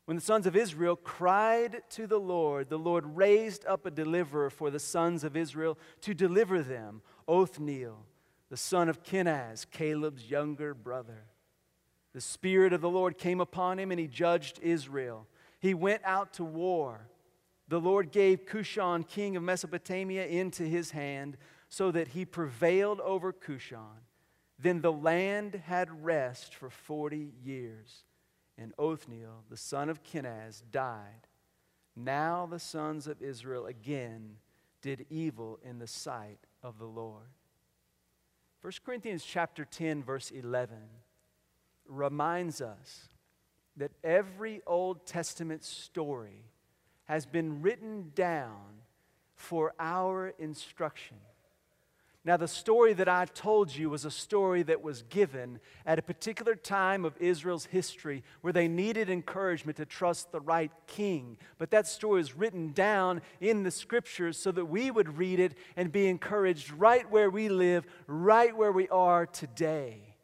When 0.04 0.16
the 0.16 0.22
sons 0.22 0.46
of 0.46 0.56
Israel 0.56 0.96
cried 0.96 1.82
to 1.90 2.06
the 2.06 2.18
Lord, 2.18 2.68
the 2.68 2.78
Lord 2.78 3.16
raised 3.16 3.64
up 3.66 3.86
a 3.86 3.90
deliverer 3.90 4.50
for 4.50 4.70
the 4.70 4.80
sons 4.80 5.22
of 5.22 5.36
Israel 5.36 5.78
to 6.00 6.12
deliver 6.12 6.62
them, 6.62 7.02
Othniel 7.28 8.04
the 8.52 8.58
son 8.58 8.90
of 8.90 9.02
Kenaz, 9.02 9.64
Caleb's 9.70 10.30
younger 10.30 10.74
brother. 10.74 11.24
The 12.12 12.20
Spirit 12.20 12.74
of 12.74 12.82
the 12.82 12.90
Lord 12.90 13.16
came 13.16 13.40
upon 13.40 13.78
him, 13.78 13.90
and 13.90 13.98
he 13.98 14.06
judged 14.06 14.60
Israel. 14.60 15.26
He 15.58 15.72
went 15.72 16.02
out 16.04 16.34
to 16.34 16.44
war. 16.44 17.08
The 17.68 17.80
Lord 17.80 18.12
gave 18.12 18.44
Cushan, 18.44 19.04
king 19.04 19.36
of 19.36 19.42
Mesopotamia, 19.42 20.26
into 20.26 20.64
his 20.64 20.90
hand, 20.90 21.38
so 21.72 21.90
that 21.90 22.08
he 22.08 22.26
prevailed 22.26 23.00
over 23.00 23.32
Cushan. 23.32 24.04
Then 24.58 24.82
the 24.82 24.92
land 24.92 25.54
had 25.64 26.04
rest 26.04 26.54
for 26.54 26.68
40 26.68 27.32
years, 27.42 28.04
and 28.58 28.74
Othniel, 28.78 29.44
the 29.48 29.56
son 29.56 29.88
of 29.88 30.04
Kenaz, 30.04 30.62
died. 30.70 31.28
Now 31.96 32.44
the 32.44 32.58
sons 32.58 33.06
of 33.06 33.22
Israel 33.22 33.64
again 33.64 34.36
did 34.82 35.06
evil 35.08 35.58
in 35.64 35.78
the 35.78 35.86
sight 35.86 36.40
of 36.62 36.78
the 36.78 36.84
Lord. 36.84 37.30
1 38.60 38.72
Corinthians 38.84 39.24
chapter 39.24 39.64
10 39.64 40.02
verse 40.02 40.30
11 40.30 40.76
reminds 41.88 42.60
us 42.60 43.08
that 43.78 43.92
every 44.04 44.60
Old 44.66 45.06
Testament 45.06 45.64
story 45.64 46.44
has 47.04 47.24
been 47.24 47.62
written 47.62 48.12
down 48.14 48.82
for 49.34 49.72
our 49.80 50.34
instruction. 50.38 51.16
Now, 52.24 52.36
the 52.36 52.46
story 52.46 52.92
that 52.92 53.08
I 53.08 53.24
told 53.24 53.74
you 53.74 53.90
was 53.90 54.04
a 54.04 54.10
story 54.10 54.62
that 54.64 54.80
was 54.80 55.02
given 55.02 55.58
at 55.84 55.98
a 55.98 56.02
particular 56.02 56.54
time 56.54 57.04
of 57.04 57.16
Israel's 57.18 57.64
history 57.64 58.22
where 58.42 58.52
they 58.52 58.68
needed 58.68 59.10
encouragement 59.10 59.78
to 59.78 59.86
trust 59.86 60.30
the 60.30 60.40
right 60.40 60.70
king. 60.86 61.36
But 61.58 61.72
that 61.72 61.88
story 61.88 62.20
is 62.20 62.36
written 62.36 62.70
down 62.70 63.22
in 63.40 63.64
the 63.64 63.72
scriptures 63.72 64.38
so 64.38 64.52
that 64.52 64.66
we 64.66 64.92
would 64.92 65.18
read 65.18 65.40
it 65.40 65.54
and 65.76 65.90
be 65.90 66.06
encouraged 66.06 66.70
right 66.70 67.10
where 67.10 67.28
we 67.28 67.48
live, 67.48 67.84
right 68.06 68.56
where 68.56 68.72
we 68.72 68.88
are 68.88 69.26
today. 69.26 70.14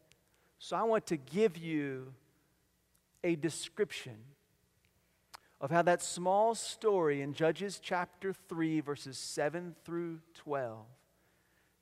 So, 0.60 0.76
I 0.76 0.84
want 0.84 1.06
to 1.08 1.16
give 1.16 1.56
you 1.56 2.14
a 3.24 3.34
description 3.34 4.18
of 5.60 5.72
how 5.72 5.82
that 5.82 6.00
small 6.00 6.54
story 6.54 7.22
in 7.22 7.34
Judges 7.34 7.80
chapter 7.82 8.32
3, 8.32 8.78
verses 8.80 9.18
7 9.18 9.74
through 9.84 10.20
12 10.34 10.86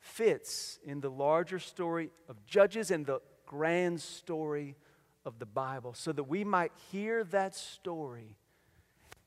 fits 0.06 0.78
in 0.84 1.00
the 1.00 1.10
larger 1.10 1.58
story 1.58 2.10
of 2.28 2.44
Judges 2.46 2.90
and 2.90 3.04
the 3.04 3.20
grand 3.44 4.00
story 4.00 4.76
of 5.24 5.38
the 5.38 5.46
Bible 5.46 5.94
so 5.94 6.12
that 6.12 6.24
we 6.24 6.44
might 6.44 6.72
hear 6.92 7.24
that 7.24 7.54
story 7.54 8.36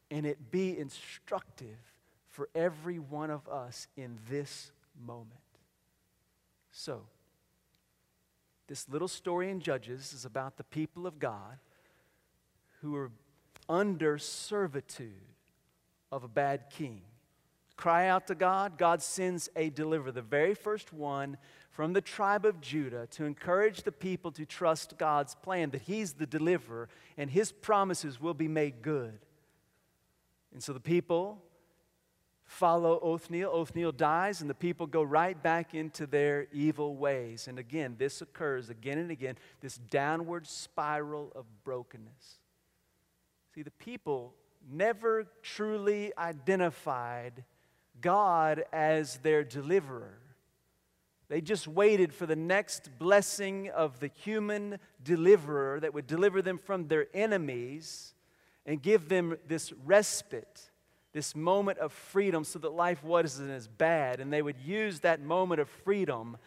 and 0.10 0.26
it 0.26 0.52
be 0.52 0.78
instructive 0.78 1.78
for 2.30 2.50
every 2.56 2.98
one 2.98 3.30
of 3.30 3.48
us 3.48 3.88
in 3.98 4.18
this 4.30 4.72
moment. 5.06 5.40
So, 6.72 7.02
this 8.68 8.88
little 8.88 9.08
story 9.08 9.50
in 9.50 9.60
Judges 9.60 10.14
is 10.14 10.26
about 10.26 10.58
the 10.58 10.64
people 10.64 11.06
of 11.06 11.20
God 11.20 11.58
who 12.82 12.96
are 12.96 13.12
under 13.68 14.18
servitude 14.18 15.14
of 16.12 16.24
a 16.24 16.28
bad 16.28 16.70
king 16.70 17.02
cry 17.80 18.10
out 18.10 18.28
to 18.28 18.36
God, 18.36 18.78
God 18.78 19.02
sends 19.02 19.48
a 19.56 19.70
deliverer, 19.70 20.12
the 20.12 20.22
very 20.22 20.54
first 20.54 20.92
one 20.92 21.38
from 21.72 21.94
the 21.94 22.02
tribe 22.02 22.44
of 22.44 22.60
Judah, 22.60 23.08
to 23.12 23.24
encourage 23.24 23.84
the 23.84 23.92
people 23.94 24.34
to 24.34 24.46
trust 24.46 24.98
God's 24.98 25.34
plan, 25.36 25.70
that 25.70 25.84
He's 25.84 26.12
the 26.12 26.26
deliverer 26.26 26.90
and 27.16 27.30
His 27.30 27.54
promises 27.54 28.20
will 28.20 28.34
be 28.34 28.50
made 28.50 28.82
good. 28.82 29.20
And 30.52 30.62
so 30.62 30.74
the 30.74 30.82
people 30.82 31.42
follow 32.44 33.00
Othniel. 33.00 33.50
Othniel 33.50 33.94
dies, 33.94 34.42
and 34.42 34.50
the 34.50 34.56
people 34.56 34.86
go 34.86 35.02
right 35.02 35.42
back 35.42 35.74
into 35.74 36.06
their 36.06 36.48
evil 36.52 36.98
ways. 36.98 37.48
And 37.48 37.58
again, 37.58 37.96
this 37.98 38.22
occurs 38.22 38.70
again 38.70 38.98
and 38.98 39.10
again 39.10 39.38
this 39.62 39.78
downward 39.78 40.48
spiral 40.48 41.32
of 41.34 41.46
brokenness. 41.64 42.40
See, 43.56 43.62
the 43.62 43.72
people 43.72 44.34
never 44.70 45.28
truly 45.44 46.12
identified 46.18 47.46
God 48.02 48.64
as 48.72 49.18
their 49.18 49.44
deliverer. 49.44 50.20
They 51.30 51.42
just 51.42 51.68
waited 51.68 52.14
for 52.14 52.26
the 52.26 52.36
next 52.36 52.90
blessing 52.98 53.70
of 53.70 54.00
the 54.00 54.08
human 54.08 54.80
deliverer 55.04 55.80
that 55.80 55.94
would 55.94 56.08
deliver 56.08 56.42
them 56.42 56.58
from 56.58 56.88
their 56.88 57.08
enemies 57.14 58.16
and 58.66 58.82
give 58.82 59.10
them 59.10 59.38
this 59.48 59.72
respite, 59.86 60.72
this 61.14 61.36
moment 61.36 61.78
of 61.78 61.94
freedom, 61.94 62.44
so 62.44 62.58
that 62.60 62.72
life 62.72 63.04
wasn't 63.04 63.52
as 63.52 63.68
bad. 63.68 64.20
And 64.20 64.34
they 64.34 64.42
would 64.42 64.60
use 64.60 65.02
that 65.02 65.22
moment 65.22 65.62
of 65.62 65.70
freedom 65.70 66.38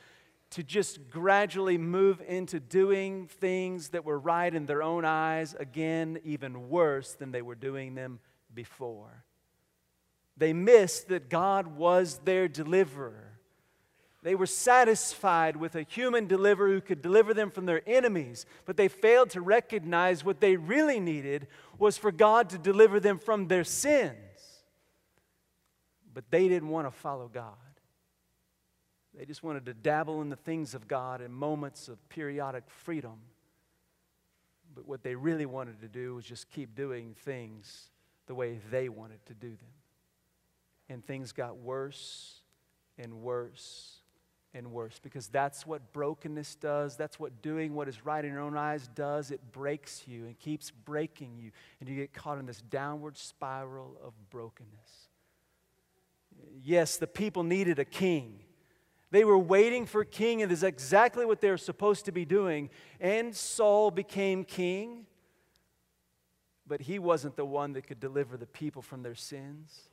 to 0.50 0.62
just 0.62 1.08
gradually 1.08 1.78
move 1.78 2.20
into 2.26 2.60
doing 2.60 3.26
things 3.26 3.88
that 3.90 4.04
were 4.04 4.18
right 4.18 4.52
in 4.52 4.66
their 4.66 4.82
own 4.82 5.04
eyes, 5.04 5.54
again, 5.58 6.20
even 6.24 6.68
worse 6.68 7.14
than 7.14 7.32
they 7.32 7.40
were 7.40 7.54
doing 7.54 7.94
them 7.94 8.20
before. 8.52 9.24
They 10.36 10.52
missed 10.52 11.08
that 11.08 11.28
God 11.28 11.76
was 11.76 12.18
their 12.24 12.48
deliverer. 12.48 13.32
They 14.22 14.34
were 14.36 14.46
satisfied 14.46 15.56
with 15.56 15.74
a 15.74 15.82
human 15.82 16.28
deliverer 16.28 16.68
who 16.68 16.80
could 16.80 17.02
deliver 17.02 17.34
them 17.34 17.50
from 17.50 17.66
their 17.66 17.82
enemies, 17.88 18.46
but 18.64 18.76
they 18.76 18.86
failed 18.86 19.30
to 19.30 19.40
recognize 19.40 20.24
what 20.24 20.40
they 20.40 20.56
really 20.56 21.00
needed 21.00 21.48
was 21.76 21.98
for 21.98 22.12
God 22.12 22.50
to 22.50 22.58
deliver 22.58 23.00
them 23.00 23.18
from 23.18 23.48
their 23.48 23.64
sins. 23.64 24.16
But 26.14 26.30
they 26.30 26.48
didn't 26.48 26.68
want 26.68 26.86
to 26.86 26.92
follow 26.92 27.28
God. 27.32 27.54
They 29.18 29.24
just 29.24 29.42
wanted 29.42 29.66
to 29.66 29.74
dabble 29.74 30.22
in 30.22 30.30
the 30.30 30.36
things 30.36 30.74
of 30.74 30.86
God 30.86 31.20
in 31.20 31.32
moments 31.32 31.88
of 31.88 32.08
periodic 32.08 32.64
freedom. 32.68 33.18
But 34.74 34.86
what 34.86 35.02
they 35.02 35.16
really 35.16 35.46
wanted 35.46 35.80
to 35.80 35.88
do 35.88 36.14
was 36.14 36.24
just 36.24 36.48
keep 36.50 36.76
doing 36.76 37.14
things 37.24 37.90
the 38.26 38.34
way 38.34 38.60
they 38.70 38.88
wanted 38.88 39.24
to 39.26 39.34
do 39.34 39.48
them 39.48 39.81
and 40.92 41.04
things 41.04 41.32
got 41.32 41.56
worse 41.56 42.42
and 42.98 43.22
worse 43.22 43.96
and 44.54 44.70
worse 44.70 45.00
because 45.02 45.28
that's 45.28 45.66
what 45.66 45.92
brokenness 45.94 46.56
does. 46.56 46.96
That's 46.96 47.18
what 47.18 47.40
doing 47.40 47.74
what 47.74 47.88
is 47.88 48.04
right 48.04 48.22
in 48.22 48.30
your 48.30 48.42
own 48.42 48.56
eyes 48.56 48.88
does. 48.94 49.30
It 49.30 49.40
breaks 49.52 50.02
you 50.06 50.26
and 50.26 50.38
keeps 50.38 50.70
breaking 50.70 51.38
you, 51.38 51.50
and 51.80 51.88
you 51.88 51.96
get 51.96 52.12
caught 52.12 52.38
in 52.38 52.44
this 52.44 52.60
downward 52.60 53.16
spiral 53.16 53.96
of 54.04 54.12
brokenness. 54.30 55.08
Yes, 56.62 56.98
the 56.98 57.06
people 57.06 57.42
needed 57.42 57.78
a 57.78 57.84
king. 57.84 58.40
They 59.10 59.24
were 59.24 59.38
waiting 59.38 59.86
for 59.86 60.02
a 60.02 60.06
king, 60.06 60.42
and 60.42 60.50
this 60.50 60.60
is 60.60 60.64
exactly 60.64 61.24
what 61.24 61.40
they 61.40 61.50
were 61.50 61.58
supposed 61.58 62.04
to 62.06 62.12
be 62.12 62.24
doing. 62.24 62.68
And 63.00 63.34
Saul 63.34 63.90
became 63.90 64.44
king, 64.44 65.06
but 66.66 66.82
he 66.82 66.98
wasn't 66.98 67.36
the 67.36 67.44
one 67.44 67.72
that 67.74 67.86
could 67.86 68.00
deliver 68.00 68.36
the 68.36 68.46
people 68.46 68.82
from 68.82 69.02
their 69.02 69.14
sins. 69.14 69.88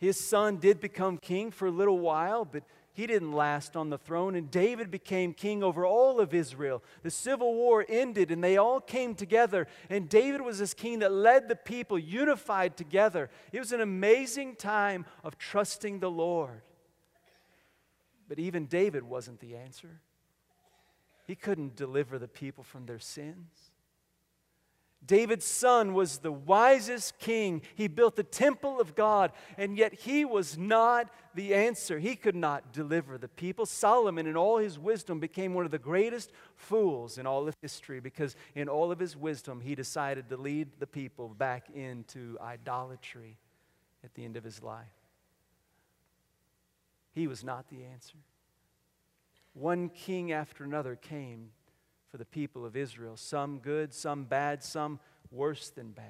His 0.00 0.18
son 0.18 0.56
did 0.56 0.80
become 0.80 1.18
king 1.18 1.50
for 1.50 1.68
a 1.68 1.70
little 1.70 1.98
while, 1.98 2.46
but 2.46 2.64
he 2.94 3.06
didn't 3.06 3.32
last 3.32 3.76
on 3.76 3.90
the 3.90 3.98
throne, 3.98 4.34
and 4.34 4.50
David 4.50 4.90
became 4.90 5.34
king 5.34 5.62
over 5.62 5.84
all 5.84 6.20
of 6.20 6.32
Israel. 6.32 6.82
The 7.02 7.10
civil 7.10 7.54
war 7.54 7.84
ended, 7.86 8.30
and 8.30 8.42
they 8.42 8.56
all 8.56 8.80
came 8.80 9.14
together, 9.14 9.66
and 9.90 10.08
David 10.08 10.40
was 10.40 10.58
this 10.58 10.72
king 10.72 11.00
that 11.00 11.12
led 11.12 11.48
the 11.48 11.56
people 11.56 11.98
unified 11.98 12.78
together. 12.78 13.28
It 13.52 13.58
was 13.58 13.72
an 13.72 13.82
amazing 13.82 14.56
time 14.56 15.04
of 15.22 15.36
trusting 15.36 16.00
the 16.00 16.10
Lord. 16.10 16.62
But 18.26 18.38
even 18.38 18.66
David 18.66 19.02
wasn't 19.02 19.40
the 19.40 19.56
answer, 19.56 20.00
he 21.26 21.34
couldn't 21.34 21.76
deliver 21.76 22.18
the 22.18 22.26
people 22.26 22.64
from 22.64 22.86
their 22.86 22.98
sins. 22.98 23.69
David's 25.04 25.46
son 25.46 25.94
was 25.94 26.18
the 26.18 26.32
wisest 26.32 27.18
king. 27.18 27.62
He 27.74 27.88
built 27.88 28.16
the 28.16 28.22
temple 28.22 28.78
of 28.80 28.94
God, 28.94 29.32
and 29.56 29.76
yet 29.76 29.94
he 29.94 30.24
was 30.24 30.58
not 30.58 31.08
the 31.34 31.54
answer. 31.54 31.98
He 31.98 32.16
could 32.16 32.36
not 32.36 32.72
deliver 32.72 33.16
the 33.16 33.28
people. 33.28 33.64
Solomon, 33.64 34.26
in 34.26 34.36
all 34.36 34.58
his 34.58 34.78
wisdom, 34.78 35.18
became 35.18 35.54
one 35.54 35.64
of 35.64 35.70
the 35.70 35.78
greatest 35.78 36.32
fools 36.54 37.16
in 37.16 37.26
all 37.26 37.48
of 37.48 37.56
history 37.62 37.98
because, 37.98 38.36
in 38.54 38.68
all 38.68 38.92
of 38.92 38.98
his 38.98 39.16
wisdom, 39.16 39.60
he 39.60 39.74
decided 39.74 40.28
to 40.28 40.36
lead 40.36 40.68
the 40.78 40.86
people 40.86 41.28
back 41.28 41.70
into 41.74 42.36
idolatry 42.40 43.38
at 44.04 44.14
the 44.14 44.24
end 44.24 44.36
of 44.36 44.44
his 44.44 44.62
life. 44.62 44.86
He 47.12 47.26
was 47.26 47.42
not 47.42 47.68
the 47.68 47.84
answer. 47.84 48.18
One 49.54 49.88
king 49.88 50.30
after 50.30 50.62
another 50.62 50.94
came 50.94 51.50
for 52.10 52.16
the 52.16 52.24
people 52.24 52.64
of 52.64 52.76
Israel. 52.76 53.16
Some 53.16 53.58
good, 53.58 53.94
some 53.94 54.24
bad, 54.24 54.62
some 54.62 54.98
worse 55.30 55.70
than 55.70 55.92
bad. 55.92 56.04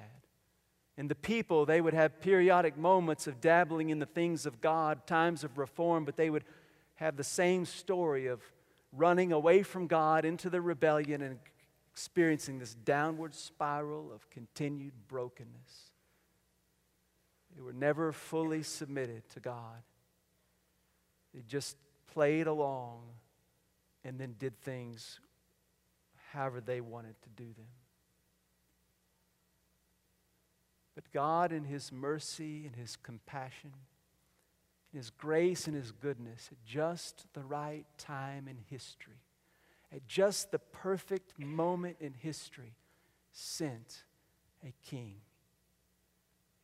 And 0.97 1.09
the 1.09 1.15
people, 1.15 1.65
they 1.65 1.81
would 1.81 1.93
have 1.93 2.19
periodic 2.19 2.77
moments 2.77 3.27
of 3.27 3.39
dabbling 3.39 3.89
in 3.89 3.99
the 3.99 4.05
things 4.05 4.45
of 4.45 4.61
God, 4.61 5.07
times 5.07 5.43
of 5.43 5.57
reform, 5.57 6.05
but 6.05 6.17
they 6.17 6.29
would 6.29 6.43
have 6.95 7.17
the 7.17 7.23
same 7.23 7.65
story 7.65 8.27
of 8.27 8.41
running 8.91 9.31
away 9.31 9.63
from 9.63 9.87
God 9.87 10.25
into 10.25 10.49
the 10.49 10.61
rebellion 10.61 11.21
and 11.21 11.39
experiencing 11.91 12.59
this 12.59 12.73
downward 12.73 13.33
spiral 13.33 14.11
of 14.13 14.29
continued 14.29 14.93
brokenness. 15.07 15.91
They 17.55 17.61
were 17.61 17.73
never 17.73 18.11
fully 18.11 18.63
submitted 18.63 19.27
to 19.29 19.39
God. 19.39 19.83
They 21.33 21.41
just 21.47 21.77
played 22.13 22.47
along 22.47 23.01
and 24.03 24.19
then 24.19 24.35
did 24.37 24.59
things 24.61 25.19
however 26.33 26.61
they 26.61 26.81
wanted 26.81 27.15
to 27.21 27.29
do 27.29 27.45
them. 27.53 27.67
But 30.95 31.11
God, 31.13 31.51
in 31.51 31.63
His 31.63 31.91
mercy 31.91 32.65
and 32.65 32.75
His 32.75 32.95
compassion, 32.95 33.71
in 34.93 34.97
His 34.97 35.09
grace 35.09 35.67
and 35.67 35.75
His 35.75 35.91
goodness, 35.91 36.49
at 36.51 36.63
just 36.65 37.25
the 37.33 37.43
right 37.43 37.85
time 37.97 38.47
in 38.47 38.57
history, 38.69 39.21
at 39.93 40.07
just 40.07 40.51
the 40.51 40.59
perfect 40.59 41.37
moment 41.39 41.97
in 41.99 42.13
history, 42.13 42.75
sent 43.31 44.03
a 44.65 44.73
king 44.89 45.15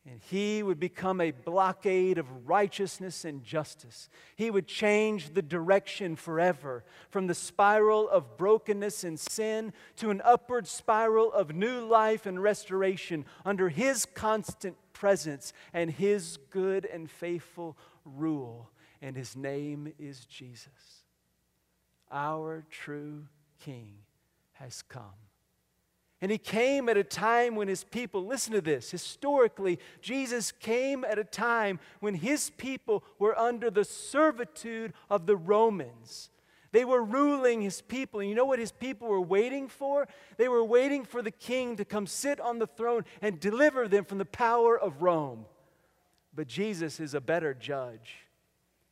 and 0.06 0.20
he 0.30 0.62
would 0.62 0.80
become 0.80 1.20
a 1.20 1.32
blockade 1.32 2.18
of 2.18 2.48
righteousness 2.48 3.24
and 3.24 3.44
justice. 3.44 4.08
He 4.36 4.50
would 4.50 4.66
change 4.66 5.34
the 5.34 5.42
direction 5.42 6.16
forever 6.16 6.84
from 7.10 7.26
the 7.26 7.34
spiral 7.34 8.08
of 8.08 8.36
brokenness 8.36 9.04
and 9.04 9.20
sin 9.20 9.72
to 9.96 10.10
an 10.10 10.22
upward 10.24 10.66
spiral 10.66 11.32
of 11.32 11.54
new 11.54 11.80
life 11.80 12.24
and 12.24 12.42
restoration 12.42 13.26
under 13.44 13.68
his 13.68 14.06
constant 14.06 14.76
presence 14.94 15.52
and 15.74 15.90
his 15.90 16.38
good 16.50 16.86
and 16.86 17.10
faithful 17.10 17.76
rule. 18.04 18.70
And 19.02 19.14
his 19.14 19.36
name 19.36 19.92
is 19.98 20.24
Jesus. 20.24 21.04
Our 22.10 22.64
true 22.70 23.26
King 23.60 23.98
has 24.52 24.82
come. 24.82 25.27
And 26.20 26.32
he 26.32 26.38
came 26.38 26.88
at 26.88 26.96
a 26.96 27.04
time 27.04 27.54
when 27.54 27.68
his 27.68 27.84
people, 27.84 28.26
listen 28.26 28.52
to 28.52 28.60
this, 28.60 28.90
historically, 28.90 29.78
Jesus 30.02 30.50
came 30.50 31.04
at 31.04 31.18
a 31.18 31.24
time 31.24 31.78
when 32.00 32.14
his 32.14 32.50
people 32.50 33.04
were 33.18 33.38
under 33.38 33.70
the 33.70 33.84
servitude 33.84 34.94
of 35.08 35.26
the 35.26 35.36
Romans. 35.36 36.30
They 36.72 36.84
were 36.84 37.02
ruling 37.02 37.62
his 37.62 37.80
people. 37.80 38.20
And 38.20 38.28
you 38.28 38.34
know 38.34 38.44
what 38.44 38.58
his 38.58 38.72
people 38.72 39.08
were 39.08 39.20
waiting 39.20 39.68
for? 39.68 40.08
They 40.36 40.48
were 40.48 40.64
waiting 40.64 41.04
for 41.04 41.22
the 41.22 41.30
king 41.30 41.76
to 41.76 41.84
come 41.84 42.06
sit 42.06 42.40
on 42.40 42.58
the 42.58 42.66
throne 42.66 43.04
and 43.22 43.40
deliver 43.40 43.88
them 43.88 44.04
from 44.04 44.18
the 44.18 44.24
power 44.24 44.78
of 44.78 45.02
Rome. 45.02 45.46
But 46.34 46.48
Jesus 46.48 47.00
is 47.00 47.14
a 47.14 47.20
better 47.20 47.54
judge. 47.54 48.16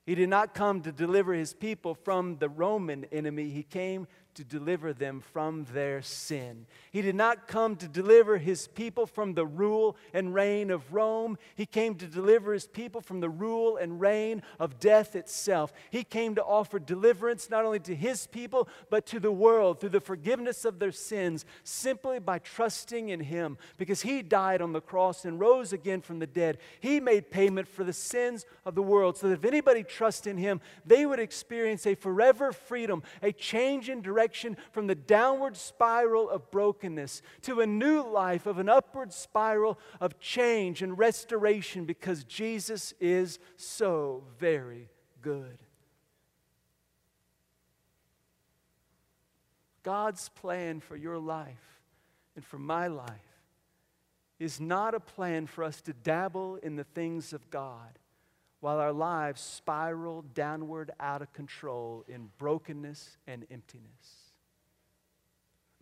He 0.07 0.15
did 0.15 0.29
not 0.29 0.55
come 0.55 0.83
to 0.83 0.93
deliver 0.93 1.35
his 1.35 1.53
people 1.53 1.95
from 1.95 2.39
the 2.39 2.49
Roman 2.49 3.05
enemy, 3.07 3.51
he 3.51 3.65
came 3.65 4.07
to 4.37 4.45
deliver 4.45 4.93
them 4.93 5.21
from 5.21 5.65
their 5.73 6.03
sin. 6.03 6.67
He 6.93 7.03
did 7.03 7.15
not 7.15 7.49
come 7.49 7.77
to 7.77 7.89
deliver 7.89 8.37
his 8.37 8.69
people 8.69 9.07
from 9.07 9.35
the 9.35 9.47
rule 9.47 9.97
and 10.13 10.35
reign 10.35 10.71
of 10.71 10.93
Rome. 10.93 11.39
He 11.55 11.67
came 11.67 11.95
to 11.97 12.07
deliver 12.07 12.53
his 12.53 12.67
people 12.67 13.01
from 13.01 13.21
the 13.21 13.29
rule 13.29 13.77
and 13.77 14.01
reign 14.01 14.43
of 14.61 14.79
death 14.79 15.17
itself. 15.17 15.73
He 15.91 16.05
came 16.05 16.35
to 16.35 16.45
offer 16.45 16.79
deliverance 16.79 17.51
not 17.51 17.65
only 17.65 17.81
to 17.81 17.95
his 17.95 18.27
people, 18.27 18.69
but 18.91 19.07
to 19.07 19.21
the 19.21 19.33
world 19.33 19.81
through 19.81 19.91
the 19.91 20.01
forgiveness 20.01 20.65
of 20.65 20.79
their 20.79 20.93
sins 20.93 21.45
simply 21.65 22.19
by 22.19 22.39
trusting 22.39 23.09
in 23.09 23.21
him 23.21 23.57
because 23.79 24.03
he 24.03 24.23
died 24.23 24.61
on 24.61 24.73
the 24.73 24.81
cross 24.81 25.25
and 25.25 25.41
rose 25.41 25.73
again 25.73 26.03
from 26.03 26.19
the 26.19 26.27
dead. 26.27 26.59
He 26.81 27.01
made 27.01 27.31
payment 27.31 27.69
for 27.69 27.85
the 27.85 27.93
sins 27.93 28.45
of 28.67 28.75
the 28.75 28.83
world 28.83 29.17
so 29.17 29.29
that 29.29 29.39
if 29.39 29.45
anybody 29.45 29.83
trusts 29.83 30.27
in 30.27 30.37
him, 30.37 30.61
they 30.85 31.07
would 31.07 31.21
experience 31.21 31.87
a 31.87 31.95
forever 31.95 32.53
freedom, 32.53 33.03
a 33.23 33.33
change 33.33 33.89
in 33.89 34.03
direction 34.03 34.26
from 34.73 34.87
the 34.87 34.95
downward 34.95 35.57
spiral 35.57 36.29
of 36.29 36.51
brokenness 36.51 37.23
to 37.43 37.61
a 37.61 37.67
new 37.67 38.03
life 38.03 38.47
of 38.47 38.59
an 38.59 38.69
upward 38.69 39.13
spiral 39.13 39.79
of 40.01 40.19
change 40.19 40.83
and 40.83 40.99
restoration 40.99 41.85
because 41.85 42.25
Jesus 42.25 42.95
is 43.01 43.39
so 43.57 44.25
very 44.39 44.89
good. 45.23 45.59
God's 49.83 50.29
plan 50.31 50.81
for 50.81 50.97
your 50.97 51.19
life 51.19 51.81
and 52.35 52.45
for 52.45 52.59
my 52.59 52.89
life 52.89 53.11
is 54.39 54.61
not 54.61 54.95
a 54.95 55.01
plan 55.01 55.47
for 55.47 55.63
us 55.63 55.81
to 55.83 55.93
dabble 55.93 56.57
in 56.57 56.77
the 56.77 56.85
things 56.85 57.33
of 57.33 57.51
God 57.51 57.99
while 58.61 58.79
our 58.79 58.93
lives 58.93 59.41
spiral 59.41 60.23
downward 60.35 60.91
out 60.99 61.23
of 61.23 61.33
control 61.33 62.05
in 62.09 62.29
brokenness 62.39 63.19
and 63.27 63.47
emptiness. 63.51 64.26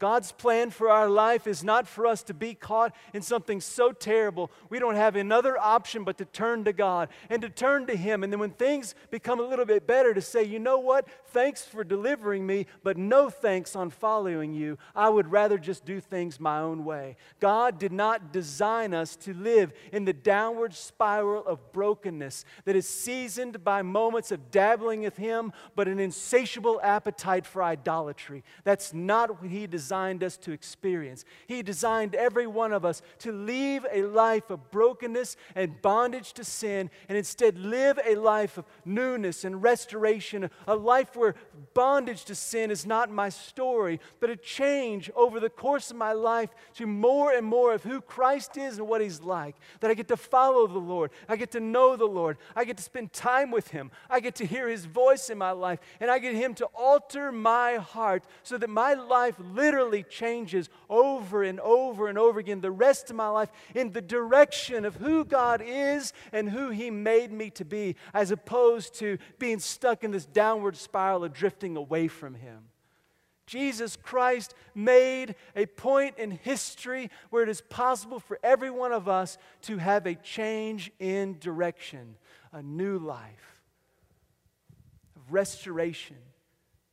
God's 0.00 0.32
plan 0.32 0.70
for 0.70 0.90
our 0.90 1.08
life 1.08 1.46
is 1.46 1.62
not 1.62 1.86
for 1.86 2.04
us 2.04 2.24
to 2.24 2.34
be 2.34 2.54
caught 2.54 2.94
in 3.12 3.22
something 3.22 3.60
so 3.60 3.92
terrible 3.92 4.50
we 4.68 4.80
don't 4.80 4.96
have 4.96 5.14
another 5.14 5.56
option 5.56 6.02
but 6.02 6.18
to 6.18 6.24
turn 6.24 6.64
to 6.64 6.72
God 6.72 7.10
and 7.30 7.40
to 7.42 7.48
turn 7.48 7.86
to 7.86 7.96
Him. 7.96 8.24
And 8.24 8.32
then 8.32 8.40
when 8.40 8.50
things 8.50 8.96
become 9.10 9.38
a 9.38 9.44
little 9.44 9.64
bit 9.64 9.86
better, 9.86 10.12
to 10.12 10.20
say, 10.20 10.42
you 10.42 10.58
know 10.58 10.78
what? 10.78 11.06
Thanks 11.26 11.64
for 11.64 11.84
delivering 11.84 12.44
me, 12.44 12.66
but 12.82 12.96
no 12.96 13.30
thanks 13.30 13.76
on 13.76 13.90
following 13.90 14.52
you. 14.52 14.78
I 14.96 15.08
would 15.08 15.30
rather 15.30 15.58
just 15.58 15.84
do 15.84 16.00
things 16.00 16.40
my 16.40 16.58
own 16.58 16.84
way. 16.84 17.16
God 17.38 17.78
did 17.78 17.92
not 17.92 18.32
design 18.32 18.94
us 18.94 19.14
to 19.16 19.32
live 19.32 19.72
in 19.92 20.04
the 20.04 20.12
downward 20.12 20.74
spiral 20.74 21.46
of 21.46 21.72
brokenness 21.72 22.44
that 22.64 22.74
is 22.74 22.88
seasoned 22.88 23.62
by 23.62 23.82
moments 23.82 24.32
of 24.32 24.50
dabbling 24.50 25.02
with 25.02 25.16
Him, 25.16 25.52
but 25.76 25.86
an 25.86 26.00
insatiable 26.00 26.80
appetite 26.82 27.46
for 27.46 27.62
idolatry. 27.62 28.42
That's 28.64 28.92
not 28.92 29.40
what 29.40 29.50
He 29.50 29.68
designed 29.68 29.83
designed 29.84 30.24
us 30.24 30.38
to 30.38 30.50
experience. 30.50 31.26
He 31.46 31.62
designed 31.62 32.14
every 32.14 32.46
one 32.46 32.72
of 32.72 32.86
us 32.86 33.02
to 33.18 33.32
leave 33.32 33.84
a 33.92 34.04
life 34.04 34.48
of 34.48 34.70
brokenness 34.70 35.36
and 35.54 35.82
bondage 35.82 36.32
to 36.34 36.44
sin 36.44 36.88
and 37.06 37.18
instead 37.18 37.58
live 37.58 37.98
a 38.02 38.14
life 38.14 38.56
of 38.56 38.64
newness 38.86 39.44
and 39.44 39.62
restoration, 39.62 40.48
a 40.66 40.74
life 40.74 41.14
where 41.14 41.34
bondage 41.74 42.24
to 42.24 42.34
sin 42.34 42.70
is 42.70 42.86
not 42.86 43.10
my 43.10 43.28
story, 43.28 44.00
but 44.20 44.30
a 44.30 44.36
change 44.36 45.10
over 45.14 45.38
the 45.38 45.50
course 45.50 45.90
of 45.90 45.98
my 45.98 46.12
life 46.12 46.48
to 46.76 46.86
more 46.86 47.32
and 47.32 47.44
more 47.44 47.74
of 47.74 47.82
who 47.82 48.00
Christ 48.00 48.56
is 48.56 48.78
and 48.78 48.88
what 48.88 49.02
He's 49.02 49.20
like. 49.20 49.54
That 49.80 49.90
I 49.90 49.94
get 49.94 50.08
to 50.08 50.16
follow 50.16 50.66
the 50.66 50.78
Lord, 50.78 51.10
I 51.28 51.36
get 51.36 51.50
to 51.50 51.60
know 51.60 51.94
the 51.94 52.06
Lord, 52.06 52.38
I 52.56 52.64
get 52.64 52.78
to 52.78 52.82
spend 52.82 53.12
time 53.12 53.50
with 53.50 53.68
Him, 53.68 53.90
I 54.08 54.20
get 54.20 54.36
to 54.36 54.46
hear 54.46 54.66
His 54.66 54.86
voice 54.86 55.28
in 55.28 55.36
my 55.36 55.50
life, 55.50 55.80
and 56.00 56.10
I 56.10 56.18
get 56.18 56.34
Him 56.34 56.54
to 56.54 56.66
alter 56.74 57.30
my 57.30 57.74
heart 57.74 58.24
so 58.42 58.56
that 58.56 58.70
my 58.70 58.94
life 58.94 59.34
literally 59.38 59.73
changes 60.02 60.68
over 60.88 61.42
and 61.42 61.60
over 61.60 62.08
and 62.08 62.18
over 62.18 62.40
again 62.40 62.60
the 62.60 62.70
rest 62.70 63.10
of 63.10 63.16
my 63.16 63.28
life 63.28 63.50
in 63.74 63.92
the 63.92 64.00
direction 64.00 64.84
of 64.84 64.96
who 64.96 65.24
God 65.24 65.62
is 65.64 66.12
and 66.32 66.48
who 66.48 66.70
He 66.70 66.90
made 66.90 67.32
me 67.32 67.50
to 67.50 67.64
be, 67.64 67.96
as 68.12 68.30
opposed 68.30 68.94
to 68.96 69.18
being 69.38 69.58
stuck 69.58 70.04
in 70.04 70.10
this 70.10 70.26
downward 70.26 70.76
spiral 70.76 71.24
of 71.24 71.32
drifting 71.32 71.76
away 71.76 72.08
from 72.08 72.34
Him. 72.34 72.64
Jesus 73.46 73.96
Christ 73.96 74.54
made 74.74 75.34
a 75.54 75.66
point 75.66 76.18
in 76.18 76.30
history 76.30 77.10
where 77.30 77.42
it 77.42 77.48
is 77.48 77.60
possible 77.60 78.18
for 78.18 78.38
every 78.42 78.70
one 78.70 78.92
of 78.92 79.08
us 79.08 79.36
to 79.62 79.76
have 79.76 80.06
a 80.06 80.14
change 80.14 80.90
in 80.98 81.38
direction, 81.38 82.16
a 82.52 82.62
new 82.62 82.98
life 82.98 83.62
of 85.14 85.32
restoration 85.32 86.16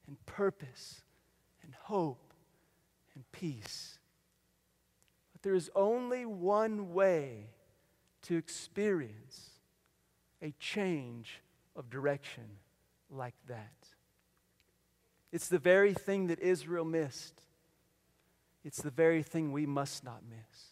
and 0.07 0.25
purpose 0.25 1.01
and 1.63 1.73
hope 1.73 2.30
and 3.15 3.23
peace. 3.31 3.99
But 5.33 5.41
there 5.41 5.55
is 5.55 5.69
only 5.75 6.25
one 6.25 6.93
way 6.93 7.51
to 8.23 8.37
experience 8.37 9.49
a 10.41 10.53
change 10.59 11.41
of 11.75 11.89
direction 11.89 12.43
like 13.09 13.35
that. 13.47 13.87
It's 15.31 15.47
the 15.47 15.59
very 15.59 15.93
thing 15.93 16.27
that 16.27 16.39
Israel 16.39 16.85
missed. 16.85 17.41
It's 18.63 18.81
the 18.81 18.91
very 18.91 19.23
thing 19.23 19.51
we 19.51 19.65
must 19.65 20.03
not 20.03 20.21
miss. 20.29 20.71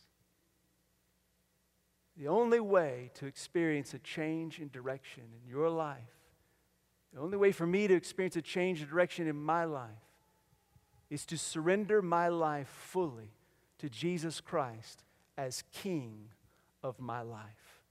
The 2.17 2.27
only 2.27 2.59
way 2.59 3.11
to 3.15 3.25
experience 3.25 3.93
a 3.93 3.99
change 3.99 4.59
in 4.59 4.69
direction 4.69 5.23
in 5.41 5.49
your 5.49 5.69
life, 5.69 5.97
the 7.13 7.21
only 7.21 7.37
way 7.37 7.51
for 7.51 7.65
me 7.65 7.87
to 7.87 7.93
experience 7.93 8.35
a 8.35 8.41
change 8.41 8.81
in 8.81 8.89
direction 8.89 9.27
in 9.27 9.37
my 9.37 9.63
life, 9.63 10.08
is 11.09 11.25
to 11.27 11.37
surrender 11.37 12.01
my 12.01 12.27
life 12.27 12.67
fully 12.67 13.31
to 13.79 13.89
Jesus 13.89 14.41
Christ 14.41 15.03
as 15.37 15.63
King 15.71 16.29
of 16.83 16.99
my 16.99 17.21
life. 17.21 17.81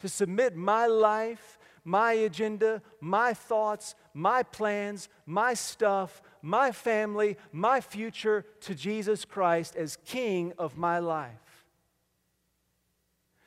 To 0.00 0.08
submit 0.08 0.56
my 0.56 0.86
life 0.86 1.58
my 1.84 2.12
agenda, 2.12 2.82
my 3.00 3.34
thoughts, 3.34 3.94
my 4.14 4.42
plans, 4.42 5.08
my 5.26 5.54
stuff, 5.54 6.22
my 6.40 6.70
family, 6.70 7.36
my 7.50 7.80
future 7.80 8.44
to 8.60 8.74
Jesus 8.74 9.24
Christ 9.24 9.76
as 9.76 9.98
King 10.04 10.52
of 10.58 10.76
my 10.76 10.98
life. 10.98 11.51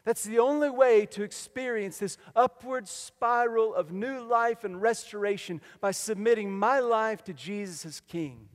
That's 0.05 0.23
the 0.23 0.39
only 0.39 0.69
way 0.69 1.07
to 1.07 1.23
experience 1.23 1.97
this 1.97 2.17
upward 2.35 2.87
spiral 2.87 3.73
of 3.73 3.91
new 3.91 4.21
life 4.21 4.63
and 4.63 4.79
restoration 4.79 5.61
by 5.81 5.91
submitting 5.91 6.57
my 6.57 6.79
life 6.79 7.23
to 7.23 7.33
Jesus 7.33 7.85
as 7.85 7.99
King. 8.01 8.47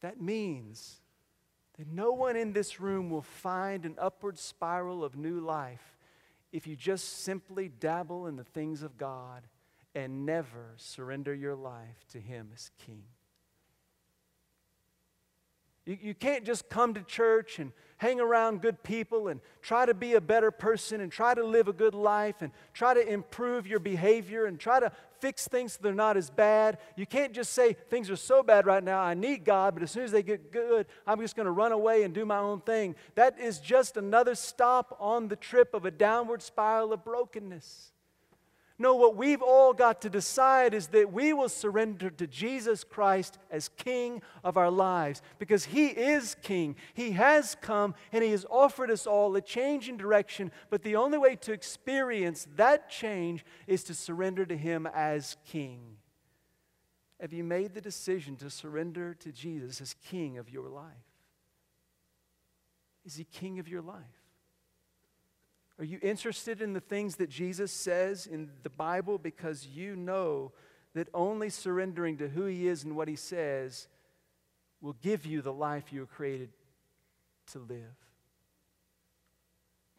That 0.00 0.20
means 0.20 1.00
that 1.78 1.88
no 1.88 2.12
one 2.12 2.36
in 2.36 2.52
this 2.52 2.80
room 2.80 3.10
will 3.10 3.22
find 3.22 3.84
an 3.84 3.96
upward 3.98 4.38
spiral 4.38 5.02
of 5.04 5.16
new 5.16 5.40
life 5.40 5.96
if 6.52 6.66
you 6.66 6.76
just 6.76 7.24
simply 7.24 7.68
dabble 7.68 8.28
in 8.28 8.36
the 8.36 8.44
things 8.44 8.84
of 8.84 8.96
God 8.96 9.42
and 9.96 10.24
never 10.24 10.74
surrender 10.76 11.34
your 11.34 11.56
life 11.56 12.04
to 12.12 12.20
Him 12.20 12.50
as 12.54 12.70
King. 12.86 13.02
You, 15.84 15.98
you 16.00 16.14
can't 16.14 16.44
just 16.44 16.68
come 16.68 16.94
to 16.94 17.02
church 17.02 17.58
and 17.58 17.72
hang 17.96 18.20
around 18.20 18.60
good 18.60 18.82
people 18.82 19.28
and 19.28 19.40
try 19.60 19.86
to 19.86 19.94
be 19.94 20.14
a 20.14 20.20
better 20.20 20.50
person 20.50 21.00
and 21.00 21.12
try 21.12 21.34
to 21.34 21.44
live 21.44 21.68
a 21.68 21.72
good 21.72 21.94
life 21.94 22.42
and 22.42 22.50
try 22.72 22.92
to 22.92 23.08
improve 23.08 23.64
your 23.64 23.78
behavior 23.78 24.46
and 24.46 24.58
try 24.58 24.80
to 24.80 24.90
fix 25.20 25.46
things 25.46 25.74
so 25.74 25.78
they're 25.82 25.94
not 25.94 26.16
as 26.16 26.28
bad. 26.28 26.78
You 26.96 27.06
can't 27.06 27.32
just 27.32 27.52
say, 27.52 27.74
things 27.90 28.10
are 28.10 28.16
so 28.16 28.42
bad 28.42 28.66
right 28.66 28.82
now, 28.82 29.00
I 29.00 29.14
need 29.14 29.44
God, 29.44 29.74
but 29.74 29.84
as 29.84 29.92
soon 29.92 30.02
as 30.02 30.10
they 30.10 30.24
get 30.24 30.50
good, 30.50 30.86
I'm 31.06 31.20
just 31.20 31.36
going 31.36 31.46
to 31.46 31.52
run 31.52 31.70
away 31.70 32.02
and 32.02 32.12
do 32.12 32.26
my 32.26 32.38
own 32.38 32.60
thing. 32.60 32.96
That 33.14 33.38
is 33.38 33.60
just 33.60 33.96
another 33.96 34.34
stop 34.34 34.96
on 34.98 35.28
the 35.28 35.36
trip 35.36 35.72
of 35.72 35.84
a 35.84 35.92
downward 35.92 36.42
spiral 36.42 36.92
of 36.92 37.04
brokenness. 37.04 37.91
No, 38.78 38.94
what 38.94 39.16
we've 39.16 39.42
all 39.42 39.72
got 39.72 40.00
to 40.02 40.10
decide 40.10 40.74
is 40.74 40.88
that 40.88 41.12
we 41.12 41.32
will 41.32 41.48
surrender 41.48 42.10
to 42.10 42.26
Jesus 42.26 42.84
Christ 42.84 43.38
as 43.50 43.68
King 43.68 44.22
of 44.42 44.56
our 44.56 44.70
lives 44.70 45.22
because 45.38 45.66
He 45.66 45.88
is 45.88 46.36
King. 46.42 46.76
He 46.94 47.12
has 47.12 47.56
come 47.60 47.94
and 48.12 48.24
He 48.24 48.30
has 48.30 48.46
offered 48.50 48.90
us 48.90 49.06
all 49.06 49.36
a 49.36 49.40
change 49.40 49.88
in 49.88 49.96
direction, 49.96 50.50
but 50.70 50.82
the 50.82 50.96
only 50.96 51.18
way 51.18 51.36
to 51.36 51.52
experience 51.52 52.48
that 52.56 52.88
change 52.88 53.44
is 53.66 53.84
to 53.84 53.94
surrender 53.94 54.46
to 54.46 54.56
Him 54.56 54.88
as 54.92 55.36
King. 55.46 55.98
Have 57.20 57.32
you 57.32 57.44
made 57.44 57.74
the 57.74 57.80
decision 57.80 58.36
to 58.36 58.50
surrender 58.50 59.14
to 59.14 59.30
Jesus 59.30 59.80
as 59.80 59.94
King 60.08 60.38
of 60.38 60.50
your 60.50 60.68
life? 60.68 60.86
Is 63.04 63.16
He 63.16 63.24
King 63.24 63.58
of 63.58 63.68
your 63.68 63.82
life? 63.82 64.21
Are 65.78 65.84
you 65.84 65.98
interested 66.02 66.60
in 66.60 66.72
the 66.72 66.80
things 66.80 67.16
that 67.16 67.30
Jesus 67.30 67.72
says 67.72 68.26
in 68.26 68.50
the 68.62 68.70
Bible 68.70 69.18
because 69.18 69.66
you 69.66 69.96
know 69.96 70.52
that 70.94 71.08
only 71.14 71.48
surrendering 71.48 72.18
to 72.18 72.28
who 72.28 72.44
He 72.44 72.68
is 72.68 72.84
and 72.84 72.96
what 72.96 73.08
He 73.08 73.16
says 73.16 73.88
will 74.80 74.96
give 75.02 75.24
you 75.24 75.40
the 75.40 75.52
life 75.52 75.92
you 75.92 76.00
were 76.00 76.06
created 76.06 76.50
to 77.52 77.58
live? 77.58 77.96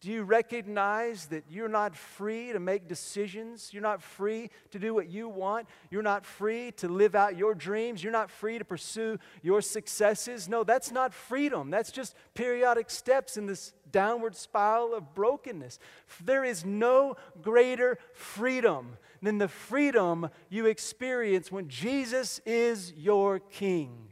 Do 0.04 0.12
you 0.12 0.24
recognize 0.24 1.28
that 1.28 1.46
you're 1.50 1.70
not 1.70 1.96
free 1.96 2.52
to 2.52 2.60
make 2.60 2.90
decisions? 2.90 3.70
You're 3.72 3.82
not 3.82 4.02
free 4.02 4.50
to 4.72 4.78
do 4.78 4.94
what 4.94 5.08
you 5.08 5.30
want. 5.30 5.70
You're 5.90 6.02
not 6.02 6.26
free 6.26 6.74
to 6.74 6.90
live 6.90 7.16
out 7.16 7.38
your 7.38 7.56
dreams. 7.56 8.04
You're 8.04 8.12
not 8.12 8.30
free 8.30 8.58
to 8.58 8.66
pursue 8.66 9.18
your 9.42 9.62
successes. 9.62 10.50
No, 10.50 10.66
that's 10.66 10.92
not 10.92 11.14
freedom. 11.14 11.70
That's 11.70 11.90
just 11.90 12.16
periodic 12.34 12.90
steps 12.90 13.38
in 13.38 13.46
this 13.46 13.72
downward 13.94 14.36
spiral 14.36 14.94
of 14.94 15.16
brokenness. 15.16 15.80
There 16.22 16.44
is 16.44 16.66
no 16.66 17.16
greater 17.42 17.98
freedom 18.12 18.98
than 19.22 19.38
the 19.38 19.48
freedom 19.48 20.30
you 20.50 20.66
experience 20.66 21.50
when 21.50 21.70
Jesus 21.70 22.42
is 22.46 22.92
your 22.98 23.40
King. 23.40 24.10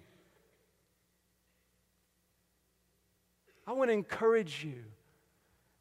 I 3.67 3.73
want 3.73 3.89
to 3.89 3.93
encourage 3.93 4.63
you 4.63 4.85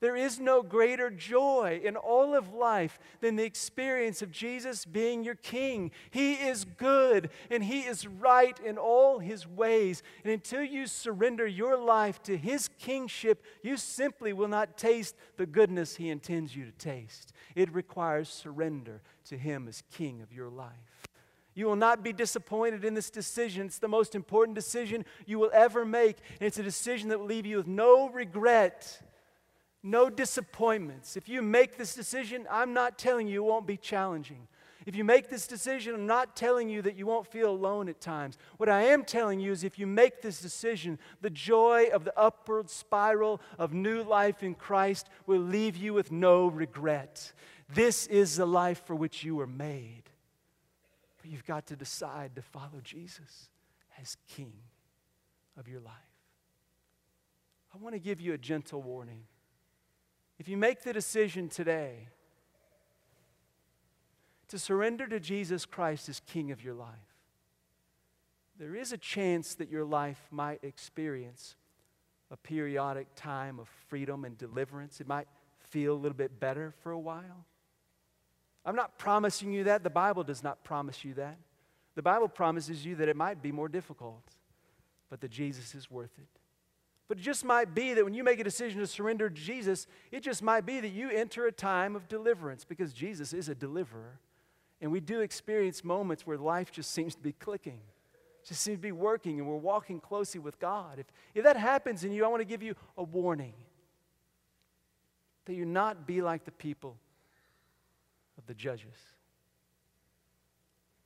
there 0.00 0.16
is 0.16 0.40
no 0.40 0.62
greater 0.62 1.10
joy 1.10 1.80
in 1.84 1.96
all 1.96 2.34
of 2.34 2.52
life 2.52 2.98
than 3.20 3.36
the 3.36 3.44
experience 3.44 4.22
of 4.22 4.30
Jesus 4.30 4.84
being 4.84 5.22
your 5.22 5.34
king. 5.34 5.90
He 6.10 6.34
is 6.34 6.64
good 6.64 7.30
and 7.50 7.62
he 7.62 7.80
is 7.80 8.06
right 8.06 8.58
in 8.60 8.78
all 8.78 9.18
his 9.18 9.46
ways. 9.46 10.02
And 10.24 10.32
until 10.32 10.62
you 10.62 10.86
surrender 10.86 11.46
your 11.46 11.76
life 11.76 12.22
to 12.24 12.36
his 12.36 12.68
kingship, 12.78 13.44
you 13.62 13.76
simply 13.76 14.32
will 14.32 14.48
not 14.48 14.78
taste 14.78 15.14
the 15.36 15.46
goodness 15.46 15.96
he 15.96 16.08
intends 16.08 16.56
you 16.56 16.64
to 16.64 16.72
taste. 16.72 17.32
It 17.54 17.72
requires 17.72 18.30
surrender 18.30 19.02
to 19.26 19.36
him 19.36 19.68
as 19.68 19.82
king 19.92 20.22
of 20.22 20.32
your 20.32 20.48
life. 20.48 20.72
You 21.52 21.66
will 21.66 21.76
not 21.76 22.02
be 22.02 22.14
disappointed 22.14 22.84
in 22.84 22.94
this 22.94 23.10
decision. 23.10 23.66
It's 23.66 23.78
the 23.78 23.88
most 23.88 24.14
important 24.14 24.54
decision 24.54 25.04
you 25.26 25.38
will 25.38 25.50
ever 25.52 25.84
make. 25.84 26.16
And 26.38 26.46
it's 26.46 26.58
a 26.58 26.62
decision 26.62 27.10
that 27.10 27.18
will 27.18 27.26
leave 27.26 27.44
you 27.44 27.58
with 27.58 27.66
no 27.66 28.08
regret 28.08 29.02
no 29.82 30.10
disappointments. 30.10 31.16
If 31.16 31.28
you 31.28 31.42
make 31.42 31.76
this 31.76 31.94
decision, 31.94 32.46
I'm 32.50 32.72
not 32.74 32.98
telling 32.98 33.26
you 33.26 33.44
it 33.44 33.48
won't 33.48 33.66
be 33.66 33.76
challenging. 33.76 34.48
If 34.86 34.96
you 34.96 35.04
make 35.04 35.28
this 35.28 35.46
decision, 35.46 35.94
I'm 35.94 36.06
not 36.06 36.34
telling 36.34 36.68
you 36.68 36.80
that 36.82 36.96
you 36.96 37.06
won't 37.06 37.26
feel 37.26 37.50
alone 37.50 37.88
at 37.88 38.00
times. 38.00 38.38
What 38.56 38.68
I 38.68 38.82
am 38.84 39.04
telling 39.04 39.38
you 39.38 39.52
is 39.52 39.62
if 39.62 39.78
you 39.78 39.86
make 39.86 40.22
this 40.22 40.40
decision, 40.40 40.98
the 41.20 41.30
joy 41.30 41.88
of 41.92 42.04
the 42.04 42.18
upward 42.18 42.70
spiral 42.70 43.40
of 43.58 43.74
new 43.74 44.02
life 44.02 44.42
in 44.42 44.54
Christ 44.54 45.08
will 45.26 45.40
leave 45.40 45.76
you 45.76 45.92
with 45.92 46.10
no 46.10 46.46
regret. 46.46 47.32
This 47.74 48.06
is 48.06 48.36
the 48.36 48.46
life 48.46 48.82
for 48.86 48.94
which 48.94 49.22
you 49.22 49.36
were 49.36 49.46
made. 49.46 50.04
But 51.20 51.30
you've 51.30 51.46
got 51.46 51.66
to 51.66 51.76
decide 51.76 52.34
to 52.36 52.42
follow 52.42 52.80
Jesus 52.82 53.50
as 54.00 54.16
King 54.28 54.52
of 55.58 55.68
your 55.68 55.80
life. 55.80 55.92
I 57.74 57.78
want 57.78 57.94
to 57.94 58.00
give 58.00 58.20
you 58.20 58.32
a 58.32 58.38
gentle 58.38 58.82
warning. 58.82 59.24
If 60.40 60.48
you 60.48 60.56
make 60.56 60.84
the 60.84 60.94
decision 60.94 61.50
today 61.50 62.08
to 64.48 64.58
surrender 64.58 65.06
to 65.06 65.20
Jesus 65.20 65.66
Christ 65.66 66.08
as 66.08 66.22
King 66.26 66.50
of 66.50 66.64
your 66.64 66.72
life, 66.72 66.96
there 68.58 68.74
is 68.74 68.90
a 68.90 68.96
chance 68.96 69.54
that 69.56 69.68
your 69.68 69.84
life 69.84 70.18
might 70.30 70.64
experience 70.64 71.56
a 72.30 72.38
periodic 72.38 73.08
time 73.14 73.60
of 73.60 73.68
freedom 73.88 74.24
and 74.24 74.38
deliverance. 74.38 74.98
It 74.98 75.06
might 75.06 75.28
feel 75.58 75.92
a 75.92 76.00
little 76.00 76.16
bit 76.16 76.40
better 76.40 76.72
for 76.82 76.90
a 76.90 76.98
while. 76.98 77.44
I'm 78.64 78.76
not 78.76 78.96
promising 78.96 79.52
you 79.52 79.64
that. 79.64 79.84
The 79.84 79.90
Bible 79.90 80.24
does 80.24 80.42
not 80.42 80.64
promise 80.64 81.04
you 81.04 81.12
that. 81.14 81.36
The 81.96 82.02
Bible 82.02 82.28
promises 82.28 82.82
you 82.86 82.96
that 82.96 83.10
it 83.10 83.16
might 83.16 83.42
be 83.42 83.52
more 83.52 83.68
difficult, 83.68 84.24
but 85.10 85.20
that 85.20 85.30
Jesus 85.30 85.74
is 85.74 85.90
worth 85.90 86.16
it. 86.16 86.39
But 87.10 87.18
it 87.18 87.22
just 87.22 87.44
might 87.44 87.74
be 87.74 87.92
that 87.94 88.04
when 88.04 88.14
you 88.14 88.22
make 88.22 88.38
a 88.38 88.44
decision 88.44 88.78
to 88.78 88.86
surrender 88.86 89.28
to 89.28 89.34
Jesus, 89.34 89.88
it 90.12 90.20
just 90.20 90.44
might 90.44 90.64
be 90.64 90.78
that 90.78 90.90
you 90.90 91.10
enter 91.10 91.44
a 91.44 91.50
time 91.50 91.96
of 91.96 92.06
deliverance 92.06 92.64
because 92.64 92.92
Jesus 92.92 93.32
is 93.32 93.48
a 93.48 93.54
deliverer. 93.56 94.20
And 94.80 94.92
we 94.92 95.00
do 95.00 95.18
experience 95.18 95.82
moments 95.82 96.24
where 96.24 96.38
life 96.38 96.70
just 96.70 96.92
seems 96.92 97.16
to 97.16 97.20
be 97.20 97.32
clicking, 97.32 97.80
just 98.46 98.60
seems 98.60 98.78
to 98.78 98.82
be 98.82 98.92
working, 98.92 99.40
and 99.40 99.48
we're 99.48 99.56
walking 99.56 99.98
closely 99.98 100.38
with 100.38 100.60
God. 100.60 101.00
If, 101.00 101.06
if 101.34 101.42
that 101.42 101.56
happens 101.56 102.04
in 102.04 102.12
you, 102.12 102.24
I 102.24 102.28
want 102.28 102.42
to 102.42 102.44
give 102.44 102.62
you 102.62 102.76
a 102.96 103.02
warning 103.02 103.54
that 105.46 105.54
you 105.54 105.64
not 105.64 106.06
be 106.06 106.22
like 106.22 106.44
the 106.44 106.52
people 106.52 106.96
of 108.38 108.46
the 108.46 108.54
judges. 108.54 108.86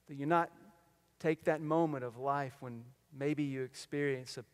That 0.08 0.16
you 0.16 0.26
not 0.26 0.50
take 1.18 1.44
that 1.44 1.62
moment 1.62 2.04
of 2.04 2.18
life 2.18 2.52
when 2.60 2.84
maybe 3.18 3.42
you 3.42 3.62
experience 3.62 4.36
a 4.36 4.44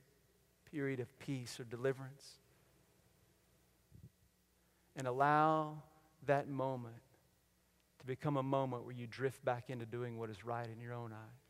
period 0.73 1.01
of 1.01 1.19
peace 1.19 1.59
or 1.59 1.65
deliverance 1.65 2.39
and 4.97 5.07
allow 5.07 5.83
that 6.27 6.49
moment 6.49 6.95
to 7.99 8.07
become 8.07 8.37
a 8.37 8.43
moment 8.43 8.85
where 8.85 8.95
you 8.95 9.07
drift 9.07 9.45
back 9.45 9.71
into 9.71 9.87
doing 9.87 10.19
what 10.19 10.31
is 10.31 10.45
right 10.45 10.69
in 10.69 10.81
your 10.81 10.93
own 10.93 11.13
eyes. 11.13 11.41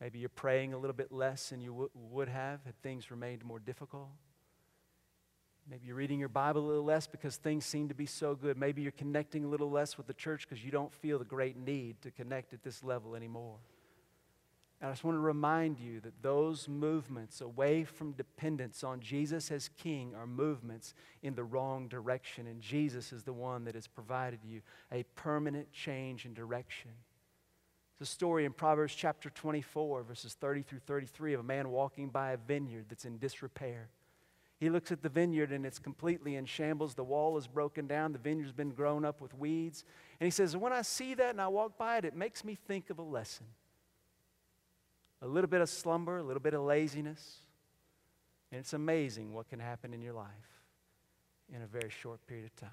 Maybe 0.00 0.18
you're 0.18 0.28
praying 0.28 0.72
a 0.72 0.78
little 0.78 0.94
bit 0.94 1.12
less 1.12 1.50
than 1.50 1.60
you 1.60 1.70
w- 1.70 1.90
would 1.94 2.28
have 2.28 2.60
had 2.64 2.80
things 2.82 3.10
remained 3.10 3.44
more 3.44 3.60
difficult. 3.60 4.08
Maybe 5.70 5.86
you're 5.86 5.96
reading 5.96 6.18
your 6.18 6.28
Bible 6.28 6.62
a 6.62 6.66
little 6.66 6.84
less 6.84 7.06
because 7.06 7.36
things 7.36 7.64
seem 7.64 7.88
to 7.88 7.94
be 7.94 8.06
so 8.06 8.34
good. 8.34 8.56
Maybe 8.58 8.82
you're 8.82 8.90
connecting 8.90 9.44
a 9.44 9.48
little 9.48 9.70
less 9.70 9.96
with 9.96 10.08
the 10.08 10.14
church 10.14 10.48
because 10.48 10.64
you 10.64 10.72
don't 10.72 10.92
feel 10.92 11.20
the 11.20 11.24
great 11.24 11.56
need 11.56 12.02
to 12.02 12.10
connect 12.10 12.52
at 12.52 12.64
this 12.64 12.82
level 12.82 13.14
anymore. 13.14 13.58
And 14.82 14.88
I 14.88 14.92
just 14.94 15.04
want 15.04 15.14
to 15.14 15.20
remind 15.20 15.78
you 15.78 16.00
that 16.00 16.22
those 16.22 16.68
movements 16.68 17.40
away 17.40 17.84
from 17.84 18.12
dependence 18.12 18.82
on 18.82 18.98
Jesus 18.98 19.52
as 19.52 19.70
King 19.78 20.12
are 20.16 20.26
movements 20.26 20.94
in 21.22 21.36
the 21.36 21.44
wrong 21.44 21.86
direction. 21.86 22.48
And 22.48 22.60
Jesus 22.60 23.12
is 23.12 23.22
the 23.22 23.32
one 23.32 23.62
that 23.66 23.76
has 23.76 23.86
provided 23.86 24.40
you 24.44 24.60
a 24.90 25.04
permanent 25.14 25.70
change 25.72 26.26
in 26.26 26.34
direction. 26.34 26.90
It's 27.92 28.10
a 28.10 28.12
story 28.12 28.44
in 28.44 28.52
Proverbs 28.52 28.92
chapter 28.92 29.30
24, 29.30 30.02
verses 30.02 30.34
30 30.34 30.62
through 30.62 30.80
33, 30.80 31.34
of 31.34 31.40
a 31.40 31.44
man 31.44 31.68
walking 31.68 32.08
by 32.08 32.32
a 32.32 32.36
vineyard 32.36 32.86
that's 32.88 33.04
in 33.04 33.18
disrepair. 33.18 33.88
He 34.58 34.68
looks 34.68 34.90
at 34.90 35.00
the 35.00 35.08
vineyard 35.08 35.52
and 35.52 35.64
it's 35.64 35.78
completely 35.78 36.34
in 36.34 36.44
shambles. 36.44 36.94
The 36.94 37.04
wall 37.04 37.38
is 37.38 37.46
broken 37.46 37.86
down. 37.86 38.10
The 38.10 38.18
vineyard's 38.18 38.52
been 38.52 38.70
grown 38.70 39.04
up 39.04 39.20
with 39.20 39.32
weeds. 39.32 39.84
And 40.18 40.26
he 40.26 40.32
says, 40.32 40.56
When 40.56 40.72
I 40.72 40.82
see 40.82 41.14
that 41.14 41.30
and 41.30 41.40
I 41.40 41.46
walk 41.46 41.78
by 41.78 41.98
it, 41.98 42.04
it 42.04 42.16
makes 42.16 42.44
me 42.44 42.56
think 42.56 42.90
of 42.90 42.98
a 42.98 43.02
lesson 43.02 43.46
a 45.22 45.26
little 45.26 45.48
bit 45.48 45.60
of 45.60 45.68
slumber, 45.68 46.18
a 46.18 46.22
little 46.22 46.42
bit 46.42 46.52
of 46.52 46.62
laziness, 46.62 47.38
and 48.50 48.58
it's 48.58 48.72
amazing 48.72 49.32
what 49.32 49.48
can 49.48 49.60
happen 49.60 49.94
in 49.94 50.02
your 50.02 50.12
life 50.12 50.26
in 51.54 51.62
a 51.62 51.66
very 51.66 51.90
short 51.90 52.26
period 52.26 52.44
of 52.44 52.56
time. 52.56 52.70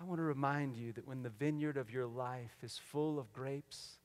I 0.00 0.04
want 0.04 0.18
to 0.18 0.24
remind 0.24 0.76
you 0.76 0.92
that 0.92 1.06
when 1.06 1.22
the 1.22 1.30
vineyard 1.30 1.76
of 1.76 1.90
your 1.90 2.06
life 2.06 2.56
is 2.62 2.76
full 2.76 3.20
of 3.20 3.32
grapes, 3.32 3.98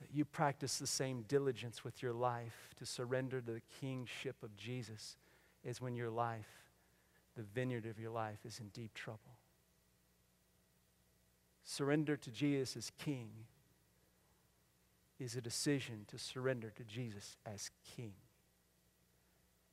that 0.00 0.08
you 0.14 0.24
practice 0.24 0.78
the 0.78 0.86
same 0.86 1.22
diligence 1.22 1.82
with 1.82 2.02
your 2.02 2.12
life 2.12 2.74
to 2.78 2.86
surrender 2.86 3.40
to 3.40 3.52
the 3.54 3.62
kingship 3.80 4.36
of 4.44 4.56
Jesus 4.56 5.16
as 5.64 5.80
when 5.80 5.96
your 5.96 6.10
life, 6.10 6.46
the 7.36 7.42
vineyard 7.42 7.86
of 7.86 7.98
your 7.98 8.10
life, 8.10 8.38
is 8.44 8.60
in 8.60 8.68
deep 8.68 8.94
trouble 8.94 9.35
surrender 11.66 12.16
to 12.16 12.30
Jesus 12.30 12.76
as 12.76 12.90
King 12.96 13.28
is 15.18 15.34
a 15.34 15.40
decision 15.40 16.06
to 16.08 16.16
surrender 16.16 16.70
to 16.70 16.84
Jesus 16.84 17.36
as 17.44 17.70
King. 17.96 18.12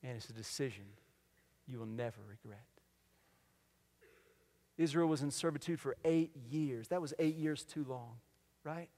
And 0.02 0.18
it's 0.18 0.30
a 0.30 0.34
decision 0.34 0.86
you 1.68 1.80
will 1.80 1.86
never 1.86 2.20
regret. 2.28 2.66
Israel 4.78 5.08
was 5.08 5.22
in 5.22 5.30
servitude 5.30 5.80
for 5.80 5.96
eight 6.04 6.36
years. 6.50 6.88
That 6.88 7.00
was 7.00 7.14
eight 7.20 7.36
years 7.36 7.64
too 7.64 7.86
long, 7.88 8.16
right? 8.64 8.90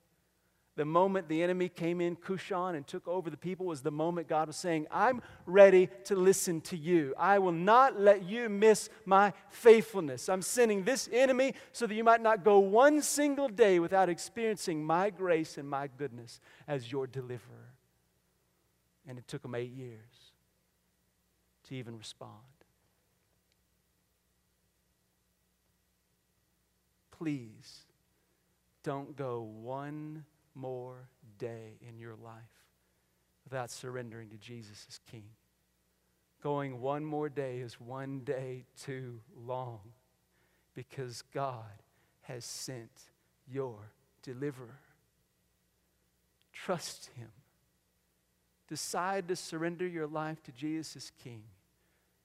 The 0.75 0.83
moment 0.85 1.29
the 1.29 1.41
enemy 1.41 1.69
came 1.69 2.01
in, 2.01 2.17
Cushan 2.17 2.75
and 2.75 2.85
took 2.85 3.07
over 3.07 3.29
the 3.29 3.37
people 3.37 3.65
was 3.65 3.81
the 3.81 3.91
moment 3.91 4.27
God 4.27 4.47
was 4.47 4.57
saying, 4.57 4.87
I'm 4.91 5.21
ready 5.45 5.89
to 6.05 6.15
listen 6.17 6.59
to 6.61 6.75
you. 6.75 7.13
I 7.17 7.39
will 7.39 7.53
not 7.53 7.97
let 7.97 8.23
you 8.23 8.49
miss 8.49 8.89
my 9.05 9.31
faithfulness. 9.47 10.27
I'm 10.27 10.41
sending 10.41 10.83
this 10.83 11.07
enemy 11.13 11.53
so 11.71 11.87
that 11.87 11.95
you 11.95 12.03
might 12.03 12.21
not 12.21 12.43
go 12.43 12.59
one 12.59 13.01
single 13.01 13.47
day 13.47 13.79
without 13.79 14.09
experiencing 14.09 14.83
my 14.83 15.09
grace 15.09 15.57
and 15.57 15.69
my 15.69 15.87
goodness 15.97 16.41
as 16.67 16.91
your 16.91 17.07
deliverer. 17.07 17.73
And 19.07 19.17
it 19.17 19.29
took 19.29 19.43
them 19.43 19.55
eight 19.55 19.71
years 19.71 20.33
to 21.69 21.75
even 21.75 21.97
respond. 21.97 22.31
Please 27.11 27.85
don't 28.83 29.15
go 29.15 29.41
one 29.41 30.25
more 30.55 31.09
day 31.37 31.77
in 31.87 31.99
your 31.99 32.15
life 32.15 32.33
without 33.43 33.69
surrendering 33.69 34.29
to 34.29 34.37
Jesus 34.37 34.85
as 34.89 34.99
King. 35.09 35.25
Going 36.41 36.79
one 36.79 37.05
more 37.05 37.29
day 37.29 37.59
is 37.59 37.79
one 37.79 38.19
day 38.19 38.65
too 38.79 39.19
long 39.35 39.79
because 40.75 41.23
God 41.33 41.81
has 42.21 42.45
sent 42.45 42.91
your 43.47 43.91
deliverer. 44.21 44.79
Trust 46.53 47.09
Him. 47.15 47.29
Decide 48.67 49.27
to 49.27 49.35
surrender 49.35 49.87
your 49.87 50.07
life 50.07 50.41
to 50.43 50.51
Jesus 50.51 50.95
as 50.95 51.11
King. 51.23 51.43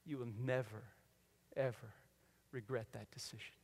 You 0.06 0.18
will 0.18 0.28
never, 0.42 0.82
ever 1.56 1.94
regret 2.52 2.86
that 2.92 3.10
decision. 3.10 3.59